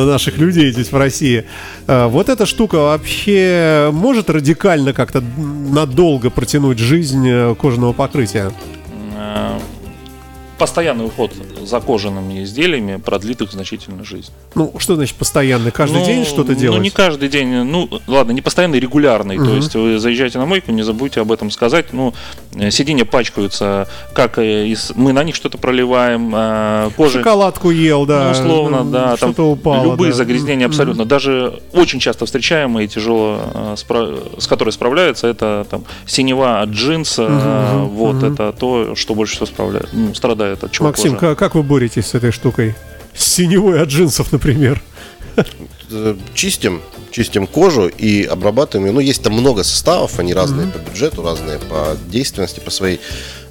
[0.04, 1.44] наших людей здесь в России,
[1.86, 8.52] э, вот эта штука вообще может радикально как-то надолго протянуть жизнь э, кожаного покрытия?
[10.58, 11.32] Постоянный уход
[11.64, 14.30] за кожаными изделиями продлит их значительно жизнь.
[14.54, 15.72] Ну, что значит постоянный?
[15.72, 16.78] Каждый Ну, день что-то делать?
[16.78, 17.64] Ну, не каждый день.
[17.64, 19.36] Ну, ладно, не постоянный, регулярный.
[19.36, 21.92] То есть вы заезжаете на мойку, не забудьте об этом сказать.
[21.92, 22.14] Ну,
[22.54, 27.18] э, сиденья пачкаются, как э, из- мы на них что-то проливаем, э, кожа...
[27.18, 28.26] Шоколадку ел, да.
[28.26, 29.84] Ну, условно, да, там Что-то упало.
[29.84, 30.16] любые да.
[30.18, 31.04] загрязнения абсолютно.
[31.04, 37.84] Даже очень часто встречаемые, тяжело, спра- с которой справляются, это там синева от джинса, э,
[37.90, 41.34] вот это то, что больше всего справляет, ну, страдает от чего Максим, кожа.
[41.34, 42.74] как, вы боретесь с этой штукой?
[43.14, 44.82] С синевой от джинсов, например.
[45.90, 48.92] э, чистим, чистим кожу и обрабатываем ее.
[48.92, 53.00] Ну, есть там много составов, они разные по бюджету, разные по действенности, по своей.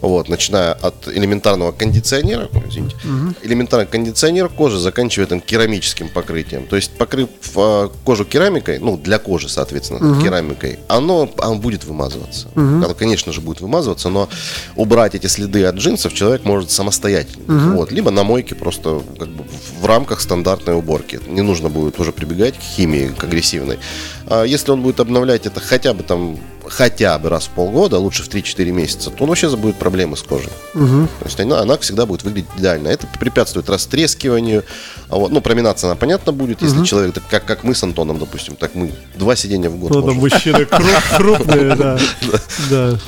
[0.03, 2.97] Вот, начиная от элементарного кондиционера, извините,
[3.41, 6.67] элементарный кондиционер кожи, заканчивая там керамическим покрытием.
[6.67, 12.49] То есть, покрыв э, кожу керамикой, ну, для кожи, соответственно, керамикой, оно, оно будет вымазываться.
[12.53, 14.27] Оно, конечно же, будет вымазываться, но
[14.75, 17.73] убрать эти следы от джинсов человек может самостоятельно.
[17.73, 19.45] Вот, либо на мойке просто как бы
[19.79, 21.21] в рамках стандартной уборки.
[21.27, 23.79] Не нужно будет уже прибегать к химии, к агрессивной.
[24.27, 26.37] А если он будет обновлять это хотя бы там
[26.67, 30.21] хотя бы раз в полгода, лучше в 3-4 месяца, то он вообще забудет проблемы с
[30.23, 30.49] кожей.
[30.73, 32.87] То есть она, она всегда будет выглядеть идеально.
[32.87, 34.63] Это препятствует растрескиванию.
[35.09, 38.17] А вот, ну, проминаться она, понятно, будет, если человек, так как, как мы с Антоном,
[38.19, 40.17] допустим, так мы два сидения в год Ну, можем.
[40.19, 41.99] мужчины кру- крупные, да.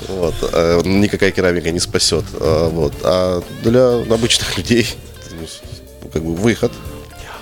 [0.08, 2.26] Вот, э, никакая керамика не спасет.
[2.40, 2.94] А, вот.
[3.04, 4.88] А для обычных людей
[6.04, 6.72] ну, как бы выход.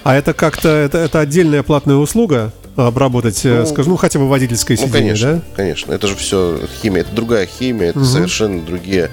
[0.04, 2.52] А это как-то, это, это отдельная платная услуга?
[2.76, 5.42] Обработать, э, Ну, скажем, ну хотя бы водительское Ну, сиденье, конечно, да?
[5.56, 5.94] конечно.
[5.94, 9.12] Это же все химия, это другая химия, это совершенно другие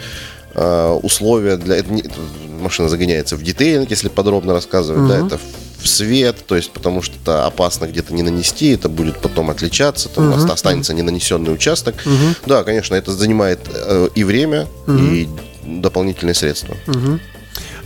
[0.55, 2.15] э, условия для это не- это
[2.61, 5.39] машина загоняется в детейлинг, если подробно рассказывать, да, это
[5.79, 10.09] в свет, то есть потому что это опасно где-то не нанести, это будет потом отличаться,
[10.09, 11.95] там оста- останется ненанесенный участок.
[12.47, 15.29] Да, конечно, это занимает э, и время, и
[15.65, 16.77] дополнительные средства.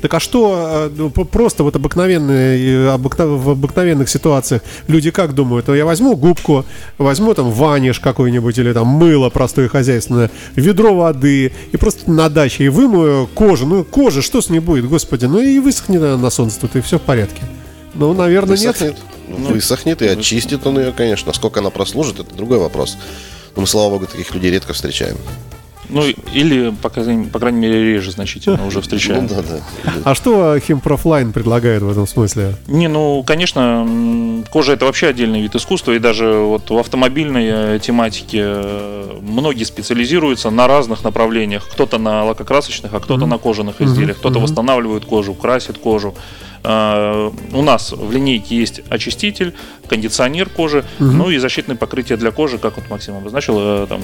[0.04, 5.66] Так а что э, ну, просто вот обыкновенные, в обыкновенных ситуациях люди как думают?
[5.66, 6.66] Ну, я возьму губку,
[6.98, 12.64] возьму там ваниш какой-нибудь или там мыло простое хозяйственное, ведро воды и просто на даче
[12.64, 13.64] и вымою кожу.
[13.64, 15.24] Ну, кожа, что с ней будет, господи?
[15.24, 17.40] Ну и высохнет она на солнце тут, и все в порядке.
[17.94, 18.78] Ну, наверное, нет.
[18.78, 18.96] Высохнет.
[19.28, 21.32] Ну, Высохнет и очистит он ее, конечно.
[21.32, 22.98] Сколько она прослужит, это другой вопрос.
[23.56, 25.16] Но мы, слава богу, таких людей редко встречаем.
[25.88, 29.24] Ну, или, по крайней, по крайней мере, реже значительно уже встречаем.
[29.24, 29.92] Ну, да, да.
[30.04, 32.56] А что Химпрофлайн предлагает в этом смысле?
[32.66, 37.78] Не, ну, конечно, кожа это вообще отдельный вид искусства, и даже вот в автомобильной э,
[37.80, 41.68] тематике э, многие специализируются на разных направлениях.
[41.70, 46.14] Кто-то на лакокрасочных, а кто-то на кожаных изделиях, кто-то восстанавливает кожу, красит кожу.
[46.66, 49.54] А, У нас в линейке есть очиститель,
[49.86, 54.00] кондиционер кожи, ну и защитное покрытие для кожи, как вот Максим обозначил, э, там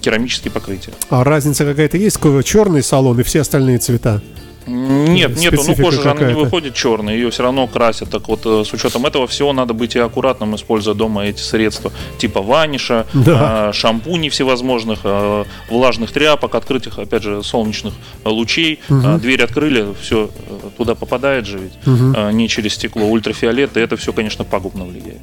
[0.00, 0.92] керамические покрытия.
[1.10, 2.18] А разница какая-то есть?
[2.44, 4.20] Черный салон и все остальные цвета?
[4.66, 8.10] Нет, нету, ну кожа же она не выходит черной, ее все равно красят.
[8.10, 11.90] Так вот, э, с учетом этого всего надо быть и аккуратным, используя дома эти средства,
[12.18, 13.68] типа ваниша, Да.
[13.70, 18.80] э, шампуней всевозможных, э, влажных тряпок, открытых, опять же, солнечных э, лучей.
[18.90, 20.28] Э, Дверь открыли, все
[20.76, 25.20] туда попадает же ведь, э, не через стекло, ультрафиолет, и это все, конечно, пагубно влияет.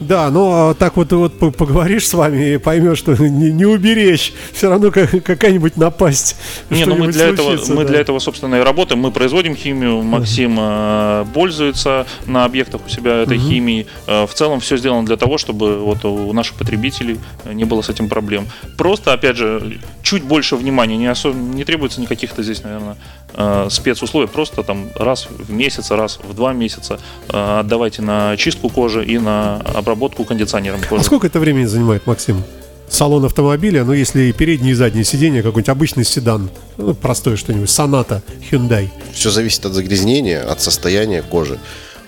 [0.00, 3.64] Да, но а, так вот, вот по- поговоришь с вами и поймешь, что не, не
[3.64, 4.32] уберечь.
[4.52, 6.36] Все равно как- какая-нибудь напасть.
[6.70, 7.88] Не, ну мы для этого, случится, мы да.
[7.88, 9.00] для этого, собственно, и работаем.
[9.00, 13.86] Мы производим химию, Максим э, пользуется на объектах у себя этой химией.
[14.06, 17.82] Э, в целом все сделано для того, чтобы вот у наших потребителей э, не было
[17.82, 18.46] с этим проблем.
[18.76, 22.96] Просто, опять же, чуть больше внимания, не, осо- не требуется никаких-то здесь, наверное,
[23.34, 24.28] э, спецусловий.
[24.28, 29.18] Просто там раз в месяц, раз в два месяца э, отдавайте на чистку кожи и
[29.18, 31.04] на обработку кондиционером А кожи.
[31.04, 32.42] сколько это времени занимает, Максим?
[32.90, 37.68] Салон автомобиля, ну если и передние и задние сиденья, какой-нибудь обычный седан, ну, простое что-нибудь,
[37.70, 38.88] Соната, Hyundai.
[39.12, 41.58] Все зависит от загрязнения, от состояния кожи.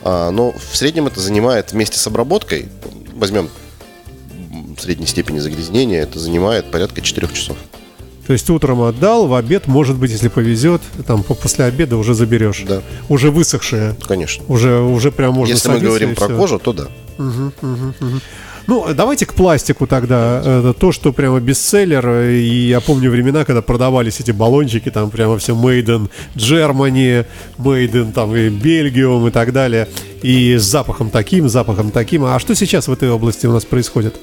[0.02, 2.68] А, но в среднем это занимает вместе с обработкой,
[3.14, 3.48] возьмем
[4.78, 7.56] средней степени загрязнения, это занимает порядка 4 часов.
[8.26, 12.14] То есть утром отдал, в обед, может быть, если повезет, там по- после обеда уже
[12.14, 12.64] заберешь.
[12.66, 12.80] Да.
[13.10, 13.96] Уже высохшее.
[14.06, 14.44] Конечно.
[14.48, 16.36] Уже, уже прям можно Если мы говорим про всё.
[16.38, 16.88] кожу, то да.
[18.66, 20.40] Ну, давайте к пластику тогда.
[20.40, 22.08] Это то, что прямо бестселлер.
[22.28, 27.26] И я помню времена, когда продавались эти баллончики, там прямо все Made in Germany,
[27.58, 29.88] Made in там и Бельгиум и так далее.
[30.22, 32.24] И с запахом таким, с запахом таким.
[32.24, 34.16] А что сейчас в этой области у нас происходит?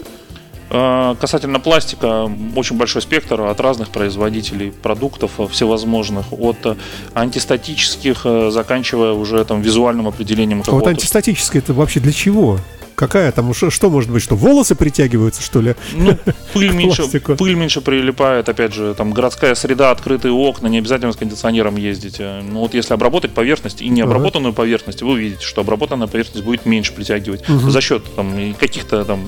[0.69, 6.75] Э, Касательно пластика, очень большой спектр от разных производителей продуктов э, всевозможных, от э,
[7.13, 12.59] антистатических, заканчивая уже там визуальным определением А вот антистатическое это вообще для чего?
[12.95, 15.75] Какая там, что, что может быть, что волосы притягиваются, что ли?
[15.93, 16.17] Ну,
[16.53, 17.35] пыль меньше, пластику.
[17.35, 22.19] пыль меньше прилипает, опять же, там городская среда, открытые окна, не обязательно с кондиционером ездить.
[22.19, 26.91] Ну вот если обработать поверхность и необработанную поверхность, вы увидите, что обработанная поверхность будет меньше
[26.91, 29.21] притягивать за счет там каких-то там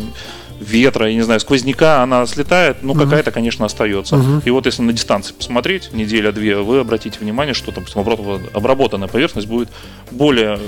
[0.59, 4.15] ветра, я не знаю, сквозняка, она слетает, ну какая-то, конечно, остается.
[4.45, 9.07] И вот если на дистанции посмотреть, неделя-две, вы обратите внимание, что там, допустим, обработ- обработанная
[9.07, 9.69] поверхность будет
[10.11, 10.59] более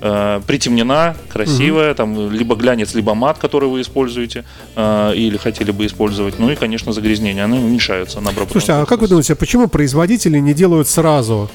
[0.00, 5.86] э, притемнена, красивая, там либо глянец, либо мат, который вы используете э, или хотели бы
[5.86, 6.38] использовать.
[6.38, 8.52] Ну и, конечно, загрязнения, они уменьшаются на обработку.
[8.58, 11.48] Слушайте, а как вы думаете, почему производители не делают сразу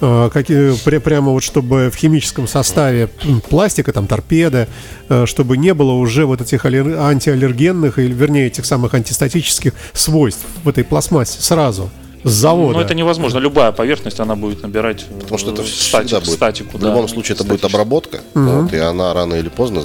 [0.00, 3.08] какие, пря- прямо вот чтобы в химическом составе
[3.48, 4.66] пластика, там торпеды,
[5.08, 10.44] э, чтобы не было уже вот этих аллер- антиаллергенных, или вернее этих самых антистатических свойств
[10.64, 11.90] в этой пластмассе сразу,
[12.24, 12.78] с завода?
[12.78, 13.38] Но это невозможно.
[13.38, 16.34] Любая поверхность, она будет набирать э, Потому что это статик- будет.
[16.34, 16.78] статику.
[16.78, 19.82] в да, любом случае это будет обработка, вот, и она рано или поздно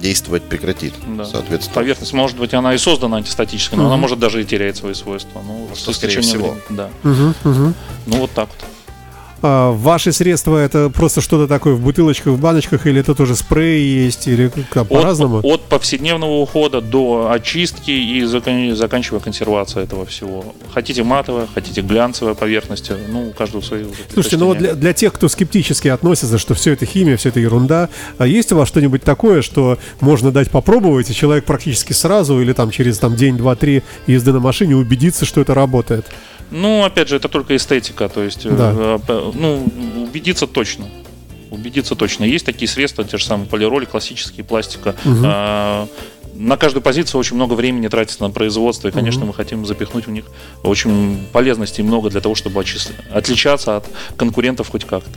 [0.00, 0.94] действовать прекратит.
[1.16, 1.24] Да.
[1.24, 4.94] Соответственно, Поверхность, может быть, она и создана антистатической, но она может даже и терять свои
[4.94, 5.42] свойства.
[5.44, 6.50] Ну, скорее всего.
[6.50, 6.90] времени, Да.
[8.06, 8.64] Ну, вот так вот.
[9.40, 13.82] А ваши средства это просто что-то такое в бутылочках, в баночках, или это тоже спрей
[13.84, 15.40] есть, или как, От, по-разному?
[15.42, 20.44] от повседневного ухода до очистки и закон- заканчивая консервацией этого всего.
[20.74, 24.92] Хотите матовая, хотите глянцевая поверхность, ну, у каждого свои уже Слушайте, ну вот для, для
[24.92, 28.66] тех, кто скептически относится, что все это химия, все это ерунда, а есть у вас
[28.68, 33.36] что-нибудь такое, что можно дать попробовать, и человек практически сразу или там через там, день,
[33.36, 36.06] два, три езды на машине убедится, что это работает?
[36.50, 38.98] Ну, опять же, это только эстетика, то есть, э, Да.
[39.34, 39.64] Ну,
[40.02, 40.86] убедиться точно.
[41.50, 42.24] Убедиться точно.
[42.24, 44.94] Есть такие средства, те же самые полироли, классические, пластика.
[45.24, 45.88] А,
[46.34, 50.10] на каждую позицию очень много времени тратится на производство, и, конечно, мы хотим запихнуть в
[50.10, 50.24] них
[50.62, 52.62] очень полезностей много для того, чтобы
[53.12, 53.86] отличаться от
[54.16, 55.10] конкурентов хоть как-то.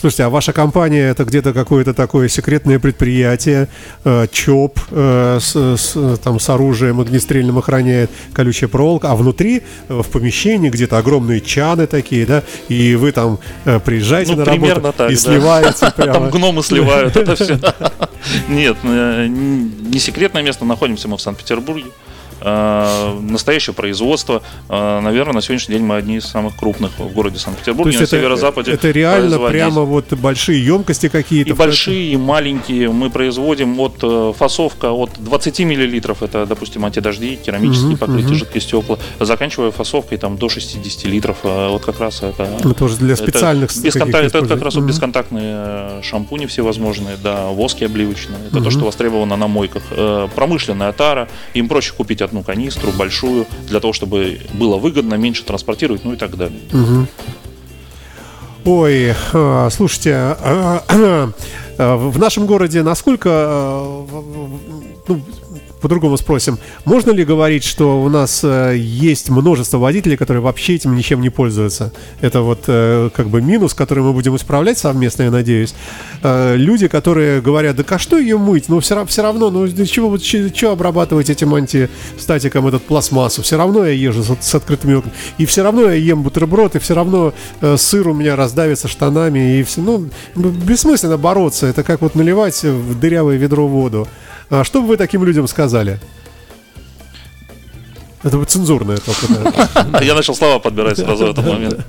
[0.00, 3.66] Слушайте, а ваша компания это где-то какое-то такое секретное предприятие,
[4.04, 10.00] э, ЧОП э, с, с- там с оружием огнестрельным охраняет колючая проволока, а внутри э,
[10.00, 14.92] в помещении где-то огромные чаны такие, да, и вы там э, приезжаете Ну, на работу
[14.96, 15.20] так, и да.
[15.20, 16.12] сливаете прямо.
[16.14, 17.58] Там гномы сливают это все.
[18.48, 21.86] Нет, э, не секретное место, находимся мы в Санкт-Петербурге.
[22.40, 24.42] Э, Настоящее производство.
[24.68, 28.10] Э, Наверное, на сегодняшний день мы одни из самых крупных в городе Санкт-Петербурге, на это,
[28.10, 28.72] северо-западе.
[28.72, 31.50] это реально прямо вот большие емкости какие-то.
[31.50, 32.90] И большие, и маленькие.
[32.90, 38.34] Мы производим от э, фасовка от 20 миллилитров, это, допустим, антидожди, керамические Мгм, покрытия, мгм.
[38.36, 41.38] жидкие стекла, заканчивая фасовкой там до 60 литров.
[41.42, 42.48] Вот как раз это...
[42.62, 44.88] Ну, тоже для это специальных бесконтакт- каких Это как раз вот Мгм.
[44.90, 48.38] бесконтактные шампуни всевозможные, да, воски обливочные.
[48.46, 48.64] Это Мгм.
[48.64, 49.82] то, что востребовано на мойках.
[50.34, 51.28] Промышленная тара.
[51.54, 56.16] Им проще купить одну канистру большую, для того, чтобы было выгодно, меньше транспортировать, ну и
[56.16, 56.60] так далее.
[56.72, 57.08] Мгм.
[58.64, 60.84] Ой, а, слушайте, а,
[61.78, 63.28] а, в нашем городе насколько,
[65.08, 65.22] ну,
[65.80, 70.94] по-другому спросим, можно ли говорить, что у нас э, есть множество водителей, которые вообще этим
[70.96, 71.92] ничем не пользуются?
[72.20, 75.74] Это вот э, как бы минус, который мы будем исправлять совместно, я надеюсь.
[76.22, 78.68] Э, Люди, которые говорят, да а что ее мыть?
[78.68, 83.42] Ну, все, все равно, ну, чего, вот че- че обрабатывать этим антистатиком этот пластмассу?
[83.42, 85.14] Все равно я езжу с, с открытыми окнами.
[85.38, 89.58] И все равно я ем бутерброд, и все равно э, сыр у меня раздавится штанами.
[89.58, 91.66] И все, ну, бессмысленно бороться.
[91.66, 94.06] Это как вот наливать в дырявое ведро воду.
[94.50, 95.98] А что бы вы таким людям сказали?
[98.22, 100.02] Это вот цензурное только.
[100.04, 101.86] Я начал слова подбирать сразу в этот момент.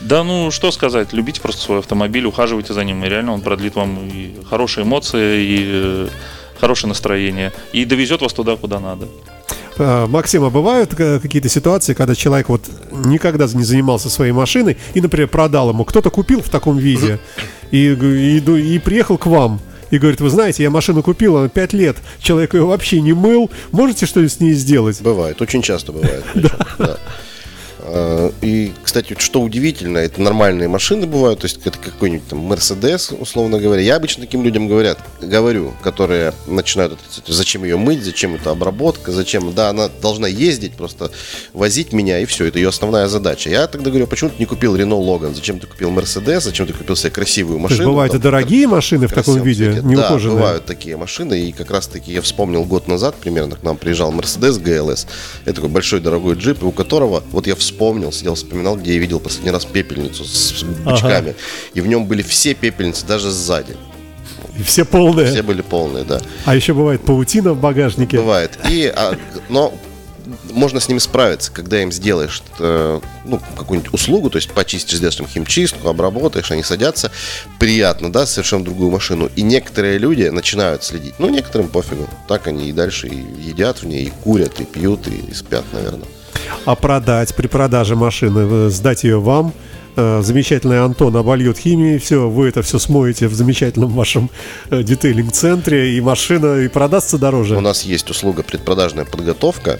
[0.00, 3.74] Да ну, что сказать, любите просто свой автомобиль, ухаживайте за ним, и реально он продлит
[3.74, 6.08] вам и хорошие эмоции, и э,
[6.60, 9.08] хорошее настроение, и довезет вас туда, куда надо.
[9.78, 12.62] А, Максим, а бывают э, какие-то ситуации, когда человек вот
[12.92, 17.18] никогда не занимался своей машиной и, например, продал ему, кто-то купил в таком виде
[17.70, 21.72] и, и, и приехал к вам и говорит, вы знаете, я машину купил, она 5
[21.72, 25.00] лет, человек ее вообще не мыл, можете что-нибудь с ней сделать?
[25.00, 26.24] Бывает, очень часто бывает.
[26.34, 26.98] да.
[27.88, 33.12] А, И, кстати, что удивительно, это нормальные машины бывают, то есть это какой-нибудь там Мерседес,
[33.18, 33.80] условно говоря.
[33.82, 39.12] Я обычно таким людям говорят, говорю, которые начинают отрицать, зачем ее мыть, зачем это обработка,
[39.12, 41.10] зачем, да, она должна ездить, просто
[41.52, 43.50] возить меня, и все, это ее основная задача.
[43.50, 46.72] Я тогда говорю, почему ты не купил Рено Логан, зачем ты купил Мерседес, зачем ты
[46.72, 47.80] купил себе красивую То машину?
[47.82, 49.86] есть бывают и там, дорогие машины в таком виде, цвете.
[49.86, 51.40] не Да, бывают такие машины.
[51.40, 55.06] И как раз таки я вспомнил год назад, примерно к нам приезжал Mercedes GLS.
[55.44, 57.75] Это такой большой дорогой джип, и у которого, вот я вспомнил,
[58.12, 61.34] сидел, вспоминал, где я видел последний раз пепельницу с, с бычками.
[61.74, 63.76] И в нем были все пепельницы, даже сзади.
[64.58, 65.26] И Все полные.
[65.26, 66.20] Все были полные, да.
[66.44, 68.16] А еще бывает паутина в багажнике.
[68.16, 68.58] Бывает.
[68.70, 69.16] И, а,
[69.48, 69.72] но
[70.50, 75.16] можно с ними справиться, когда им сделаешь э, ну, какую-нибудь услугу, то есть почистишь, сделаешь
[75.16, 77.10] там химчистку, обработаешь, они садятся,
[77.58, 79.30] приятно, да, совершенно другую машину.
[79.36, 81.14] И некоторые люди начинают следить.
[81.18, 82.08] Ну, некоторым пофигу.
[82.28, 85.64] Так они и дальше и едят в ней, и курят, и пьют, и, и спят,
[85.72, 86.08] наверное.
[86.64, 89.52] А продать при продаже машины, э, сдать ее вам,
[89.96, 94.30] э, замечательный Антон обольет химией, все, вы это все смоете в замечательном вашем
[94.70, 97.56] э, детейлинг-центре, и машина и продастся дороже.
[97.56, 99.78] У нас есть услуга предпродажная подготовка.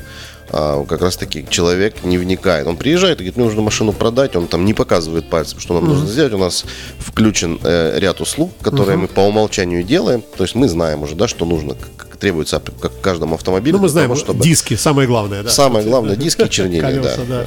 [0.53, 2.67] а, как раз таки человек не вникает.
[2.67, 5.87] Он приезжает и говорит, мне нужно машину продать, он там не показывает пальцем, что нам
[5.87, 6.33] нужно сделать.
[6.33, 6.65] У нас
[6.99, 10.23] включен э, ряд услуг, которые мы по умолчанию делаем.
[10.37, 11.75] То есть мы знаем уже, да, что нужно,
[12.19, 13.77] требуется как каждому автомобилю.
[13.77, 15.51] Ну, мы знаем, того, чтобы- диски, самое главное, да.
[15.51, 17.17] Самое главное, диски чернильные, да.
[17.29, 17.47] Да.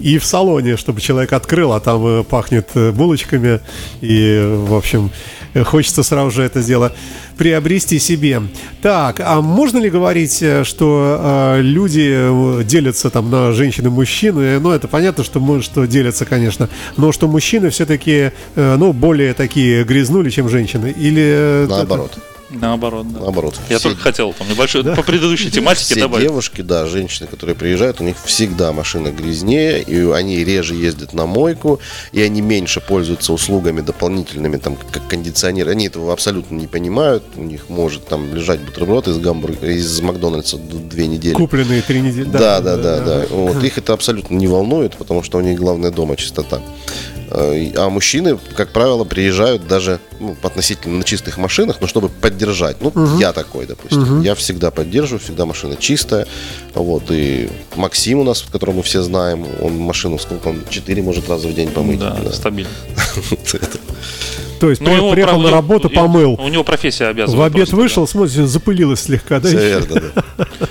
[0.00, 3.60] И в салоне, чтобы человек открыл, а там э, пахнет э, булочками,
[4.02, 5.10] и, э, в общем,
[5.54, 6.92] э, хочется сразу же это дело
[7.38, 8.42] приобрести себе.
[8.82, 13.88] Так, а можно ли говорить, э, что э, люди э, делятся там на женщин и
[13.88, 14.38] мужчин?
[14.38, 19.32] Э, Ну, это понятно, что, мы- что делятся, конечно, но что мужчины все-таки, ну, более
[19.32, 20.92] такие грязнули, чем женщины?
[20.94, 21.22] Или...
[21.24, 22.18] э, Наоборот.
[22.60, 23.20] Наоборот, да.
[23.20, 23.54] Наоборот.
[23.68, 26.26] Я Все- только хотел там небольшой по предыдущей тематике Все добавить.
[26.26, 31.26] девушки, да, женщины, которые приезжают, у них всегда машина грязнее, и они реже ездят на
[31.26, 31.80] мойку,
[32.12, 35.72] и они меньше пользуются услугами дополнительными, там, как кондиционеры.
[35.72, 37.24] Они этого абсолютно не понимают.
[37.36, 41.34] У них может там лежать бутерброд из гамбурга, из Макдональдса две недели.
[41.34, 42.24] Купленные три недели.
[42.24, 43.26] Да, да, да, да.
[43.30, 46.60] Вот, их это абсолютно не волнует, потому что у них главное дома чистота.
[47.36, 52.76] А мужчины, как правило, приезжают даже ну, относительно на чистых машинах, но чтобы поддержать.
[52.80, 54.22] Ну, я такой, допустим.
[54.22, 56.26] Я всегда поддерживаю, всегда машина чистая.
[56.74, 61.28] Вот, и Максим у нас, которого мы все знаем, он машину сколько он, четыре может
[61.28, 61.98] раза в день помыть.
[61.98, 62.32] Да, Да.
[62.32, 62.70] стабильно.
[64.60, 66.34] То есть Ну, приехал на работу, помыл.
[66.40, 67.52] У него профессия обязывает.
[67.52, 69.48] В обед вышел, смотрите, запылилось слегка, да?
[69.48, 70.02] Все верно,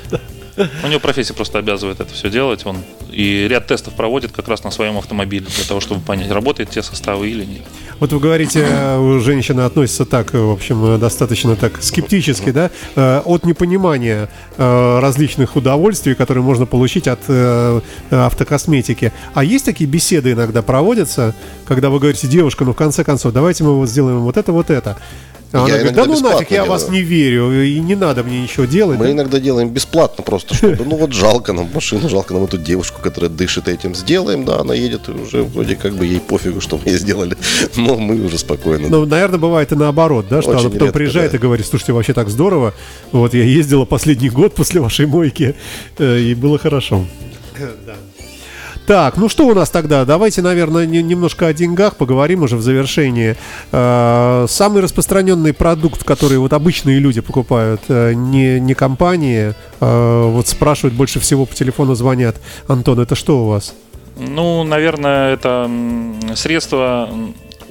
[0.10, 0.20] да.
[0.58, 2.66] У него профессия просто обязывает это все делать.
[2.66, 2.78] Он
[3.12, 6.82] и ряд тестов проводит как раз на своем автомобиле для того, чтобы понять, работают те
[6.82, 7.64] составы или нет.
[8.00, 12.72] Вот вы говорите, э, женщина относится так, э, в общем, э, достаточно так скептически, да,
[13.24, 17.20] от непонимания различных удовольствий, которые можно получить от
[18.12, 19.12] автокосметики.
[19.34, 21.34] А есть такие беседы иногда проводятся,
[21.66, 24.70] когда вы говорите, девушка, ну в конце концов, давайте мы вот сделаем вот это, вот
[24.70, 24.98] это.
[25.54, 26.72] А Я она говорит, иногда да ну нафиг, я делаю.
[26.72, 28.98] вас не верю, и не надо мне ничего делать.
[28.98, 32.58] Мы да?» иногда делаем бесплатно просто, чтобы, ну вот жалко нам машину, жалко нам эту
[32.58, 33.94] девушку, которая дышит этим.
[33.94, 37.38] Сделаем, да, она едет, и уже вроде как бы ей пофигу, что мы ей сделали.
[37.76, 38.88] Но мы уже спокойно.
[38.90, 41.38] Ну, наверное, бывает и наоборот, да, что Очень она потом редко, приезжает да.
[41.38, 42.74] и говорит, слушайте, вообще так здорово,
[43.12, 45.54] вот я ездила последний год после вашей мойки,
[46.00, 47.06] э, и было хорошо.
[47.86, 47.94] Да.
[48.86, 50.04] Так, ну что у нас тогда?
[50.04, 53.38] Давайте, наверное, не- немножко о деньгах поговорим уже в завершении.
[53.72, 60.48] Э, Самый распространенный продукт, который вот обычные люди покупают, э, не, не компании, э, вот
[60.50, 62.36] спрашивают больше всего по телефону звонят.
[62.68, 63.74] Антон, это что у вас?
[64.18, 65.70] Ну, наверное, это
[66.36, 67.10] средство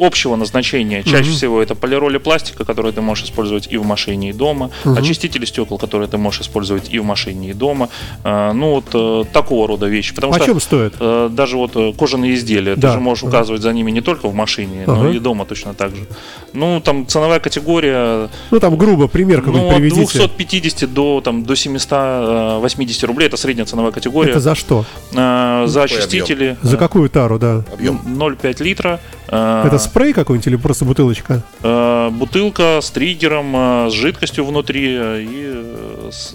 [0.07, 1.03] общего назначения.
[1.03, 4.71] Чаще всего это полироли пластика, которые ты можешь использовать и в машине, и дома.
[4.85, 7.89] Очистители стекол, которые ты можешь использовать и в машине, и дома.
[8.25, 10.15] А, Ну, вот э, такого рода вещи.
[10.15, 10.95] Потому О что чем стоит?
[11.01, 12.89] э, даже вот э, кожаные изделия, Да.
[12.89, 15.11] ты же можешь указывать за ними не только в машине, но Ага.
[15.11, 16.07] и дома точно так же.
[16.53, 20.19] Ну, там ценовая категория Ну, там грубо пример какой-нибудь ну, от приведите.
[20.19, 24.31] 250 до, там, до 780 рублей, это средняя ценовая категория.
[24.31, 24.85] Это за что?
[25.15, 27.65] А, за очистители За какую тару, да?
[27.73, 28.01] Объем.
[28.05, 29.01] 0,5 литра.
[29.33, 31.43] А, Это спрей какой-нибудь или просто бутылочка?
[31.63, 36.35] а, бутылка с триггером, а, с жидкостью внутри, а, и э, с-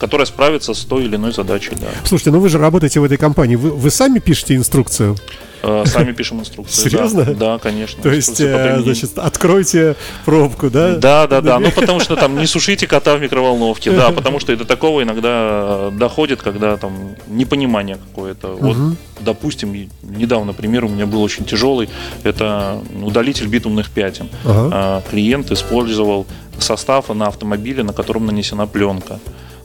[0.00, 1.72] которая справится с той или иной задачей.
[1.80, 1.88] Да.
[2.04, 3.56] Слушайте, ну вы же работаете в этой компании.
[3.56, 5.16] Вы, вы сами пишете инструкцию?
[5.62, 6.84] А, Сами пишем инструкцию.
[6.84, 6.90] да.
[6.90, 7.24] Серьезно?
[7.34, 8.02] Да, конечно.
[8.02, 9.94] То есть, э, значит, откройте
[10.24, 10.96] пробку, да?
[10.96, 11.58] Да, да, да.
[11.58, 15.02] Ну, потому что там не сушите кота в микроволновке, да, потому что и до такого
[15.02, 18.56] иногда э, доходит, когда там непонимание какое-то.
[18.58, 18.76] Вот,
[19.20, 21.90] допустим, недавно пример у меня был очень тяжелый.
[22.22, 24.28] Это удалитель битумных пятен.
[24.46, 26.26] А, Клиент использовал
[26.58, 29.18] состав на автомобиле, на котором нанесена пленка.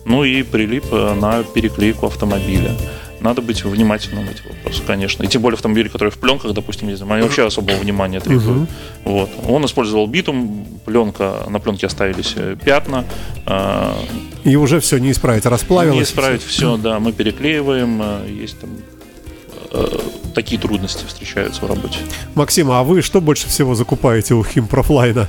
[0.05, 2.71] Ну и прилип э, на переклейку автомобиля.
[3.21, 5.23] Надо быть внимательным в эти вопросы, конечно.
[5.23, 8.69] И тем более автомобили, которые в пленках, допустим, ездят, они вообще особого внимания требуют.
[9.03, 9.29] Вот.
[9.47, 13.03] Он использовал битум, пленка, на пленке оставились э, пятна.
[13.47, 13.97] а,
[14.43, 15.97] И уже все не исправить, расплавилось.
[15.97, 18.69] Не исправить все, да, мы переклеиваем, э, есть там
[19.71, 19.99] э,
[20.35, 21.97] такие трудности встречаются в работе.
[22.35, 25.27] Максим, а вы что больше всего закупаете у Химпрофлайна?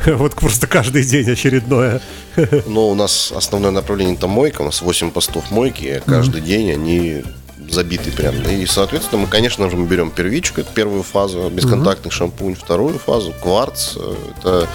[0.06, 2.00] Вот просто каждый день очередное.
[2.66, 7.22] Но у нас основное направление это мойка, у нас 8 постов мойки, каждый день они
[7.70, 8.34] забиты прям.
[8.48, 13.34] И, соответственно, мы, конечно же, мы берем первичку, это первую фазу, бесконтактный шампунь, вторую фазу,
[13.42, 14.68] кварц, э, это,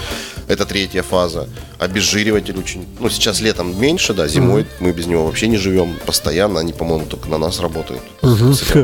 [0.48, 5.48] это третья фаза, обезжириватель очень, ну, сейчас летом меньше, да, зимой мы без него вообще
[5.48, 8.02] не живем постоянно, они, по-моему, только на нас работают.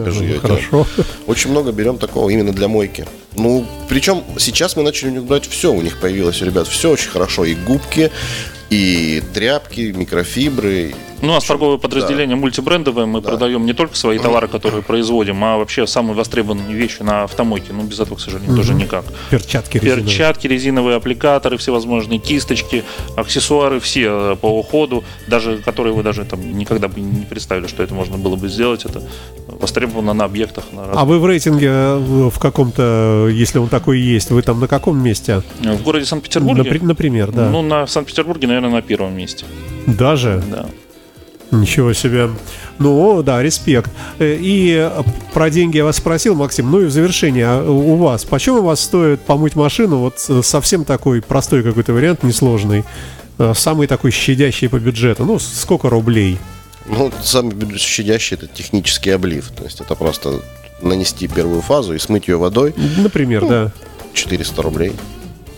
[0.00, 0.40] обезжиривателем.
[0.40, 0.86] Хорошо.
[1.26, 3.06] Очень много берем такого именно для мойки.
[3.36, 7.10] Ну, причем сейчас мы начали у них брать все, у них появилось, ребят, все очень
[7.10, 7.44] хорошо.
[7.44, 8.10] И губки,
[8.70, 10.94] и тряпки, микрофибры.
[11.22, 15.58] Ну, у нас торговое подразделение мультибрендовое, мы продаем не только свои товары, которые производим, а
[15.58, 17.74] вообще самые востребованные вещи на автомойке.
[17.74, 19.04] Ну, без этого, к сожалению, тоже никак.
[19.28, 20.04] Перчатки резиновые.
[20.06, 22.84] Перчатки, резиновые аппликаторы, всевозможные кисточки,
[23.16, 27.82] аксессуары все э, по уходу, даже которые вы даже там никогда бы не представили, что
[27.82, 28.86] это можно было бы сделать.
[28.86, 29.02] Это
[29.46, 30.64] востребовано на объектах.
[30.72, 31.04] На А разных.
[31.06, 31.98] вы в рейтинге э,
[32.32, 35.42] в каком-то, если он такой есть, вы там на каком месте?
[35.60, 36.62] В городе Санкт-Петербурге?
[36.62, 37.50] Напри- например, да.
[37.50, 39.46] Ну, на Санкт-Петербурге, наверное, на первом месте.
[39.86, 40.42] Даже?
[40.50, 40.66] Да.
[41.50, 42.30] Ничего себе.
[42.78, 43.90] Ну, да, респект.
[44.18, 45.02] Э, И э,
[45.34, 46.70] про деньги я вас спросил, Максим.
[46.70, 49.98] Ну и в завершение, а у вас, почем у вас стоит помыть машину?
[49.98, 52.84] Вот э, совсем такой простой какой-то вариант, несложный.
[53.54, 55.24] Самый такой щадящий по бюджету.
[55.24, 56.38] Ну, сколько рублей?
[56.86, 59.48] Ну, самый щадящий это технический облив.
[59.56, 60.40] То есть это просто
[60.82, 62.74] нанести первую фазу и смыть ее водой.
[62.98, 63.72] Например, да.
[64.12, 64.92] 400 рублей.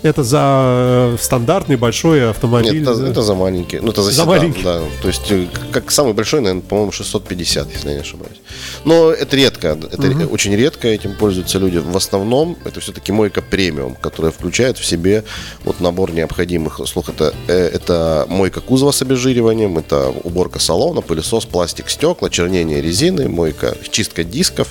[0.03, 2.73] Это за э, стандартный большой автомобиль.
[2.81, 3.09] Нет, это, да?
[3.09, 3.79] это за маленький.
[3.79, 4.63] Ну, это за, За седан, маленький.
[4.65, 4.81] да.
[5.01, 8.37] То есть, э, как самый большой, наверное, по-моему, 650, если я не ошибаюсь.
[8.85, 9.79] Но это редко.
[9.93, 11.79] Это ре- очень редко этим пользуются люди.
[11.79, 15.23] В основном это все-таки мойка премиум, которая включает в себе
[15.65, 17.09] вот набор необходимых услуг.
[17.09, 23.29] Это, э, это мойка кузова с обезжириванием, это уборка салона, пылесос, пластик, стекла, чернение резины,
[23.29, 24.69] мойка, чистка дисков.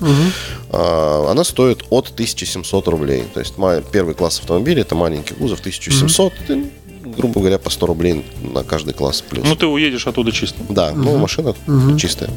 [0.70, 3.24] А, Она стоит от 1700 рублей.
[3.34, 3.54] То есть
[3.92, 6.66] первый класс автомобиля это маленький кузов 1700, и,
[7.06, 9.46] грубо говоря, по 100 рублей на каждый класс плюс.
[9.48, 10.66] Ну, ты уедешь оттуда чистым.
[10.70, 11.56] да, ну машина
[11.98, 12.30] чистая.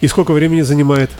[0.00, 1.10] И сколько времени занимает?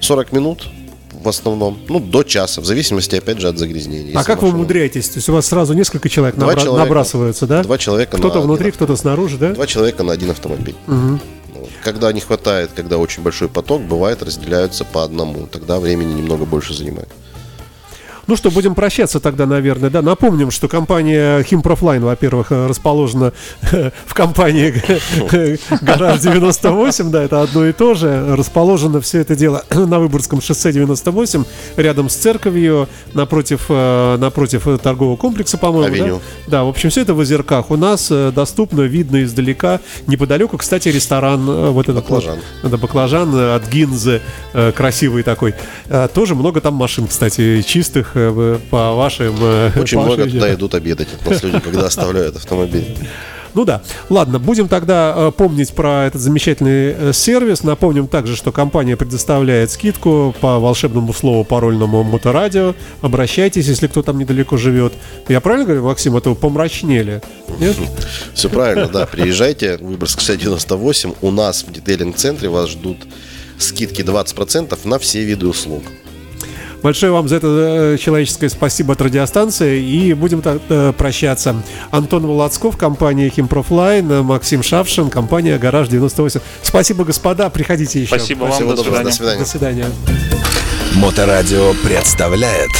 [0.00, 0.66] 40 минут
[1.12, 1.78] в основном.
[1.88, 4.12] Ну, до часа, в зависимости, опять же, от загрязнения.
[4.18, 5.08] А как вы машина- умудряетесь?
[5.08, 6.84] То есть у вас сразу несколько человек набра- человека.
[6.84, 7.62] набрасываются, да?
[7.62, 9.52] Два человека Кто-то на внутри, один кто-то снаружи, да?
[9.52, 10.74] Два человека на один автомобиль.
[10.86, 11.70] Вот.
[11.84, 15.46] Когда не хватает, когда очень большой поток, бывает разделяются по одному.
[15.46, 17.08] Тогда времени немного больше занимает.
[18.26, 20.02] Ну что, будем прощаться тогда, наверное, да.
[20.02, 23.32] Напомним, что компания Химпрофлайн, во-первых, э, расположена
[24.06, 24.74] в компании
[25.82, 28.36] Гараж 98, да, это одно и то же.
[28.36, 31.44] Расположено все это дело на Выборгском шоссе 98,
[31.76, 36.20] рядом с церковью, напротив, э, напротив э, торгового комплекса, по-моему.
[36.46, 36.58] Да?
[36.58, 37.70] да, в общем, все это в Озерках.
[37.70, 39.80] У нас э, доступно, видно издалека.
[40.06, 42.02] Неподалеку, кстати, ресторан э, вот этот.
[42.04, 42.38] Баклажан.
[42.62, 44.20] Это баклажан э, от Гинзы,
[44.52, 45.54] э, красивый такой.
[45.88, 49.34] Э, Тоже много там машин, кстати, чистых э, по вашим...
[49.40, 50.52] э, Очень по много видам.
[50.54, 52.96] идут обедать от нас люди, когда оставляют автомобиль.
[53.54, 53.82] Ну да.
[54.08, 57.62] Ладно, будем тогда э, помнить про этот замечательный сервис.
[57.62, 62.74] Напомним также, что компания предоставляет скидку по волшебному слову парольному моторадио.
[63.02, 64.94] Обращайтесь, если кто там недалеко живет.
[65.28, 67.20] Я правильно говорю, Максим, это вы помрачнели?
[67.60, 67.76] Нет?
[68.32, 69.04] Все правильно, да.
[69.04, 71.12] Приезжайте, Выборгск 98.
[71.20, 73.06] У нас в детейлинг-центре вас ждут
[73.58, 75.82] скидки 20% на все виды услуг.
[76.82, 77.46] Большое вам за это
[77.94, 79.80] э, человеческое спасибо от радиостанции.
[79.82, 81.62] И будем так, э, прощаться.
[81.90, 86.40] Антон Володсков, компания Химпрофлайн, Максим Шавшин, компания Гараж 98.
[86.62, 87.50] Спасибо, господа.
[87.50, 88.08] Приходите еще.
[88.16, 89.04] Спасибо вам, Всего до свидания.
[89.04, 89.38] до свидания.
[89.38, 89.86] До свидания.
[90.94, 92.70] Моторадио представляет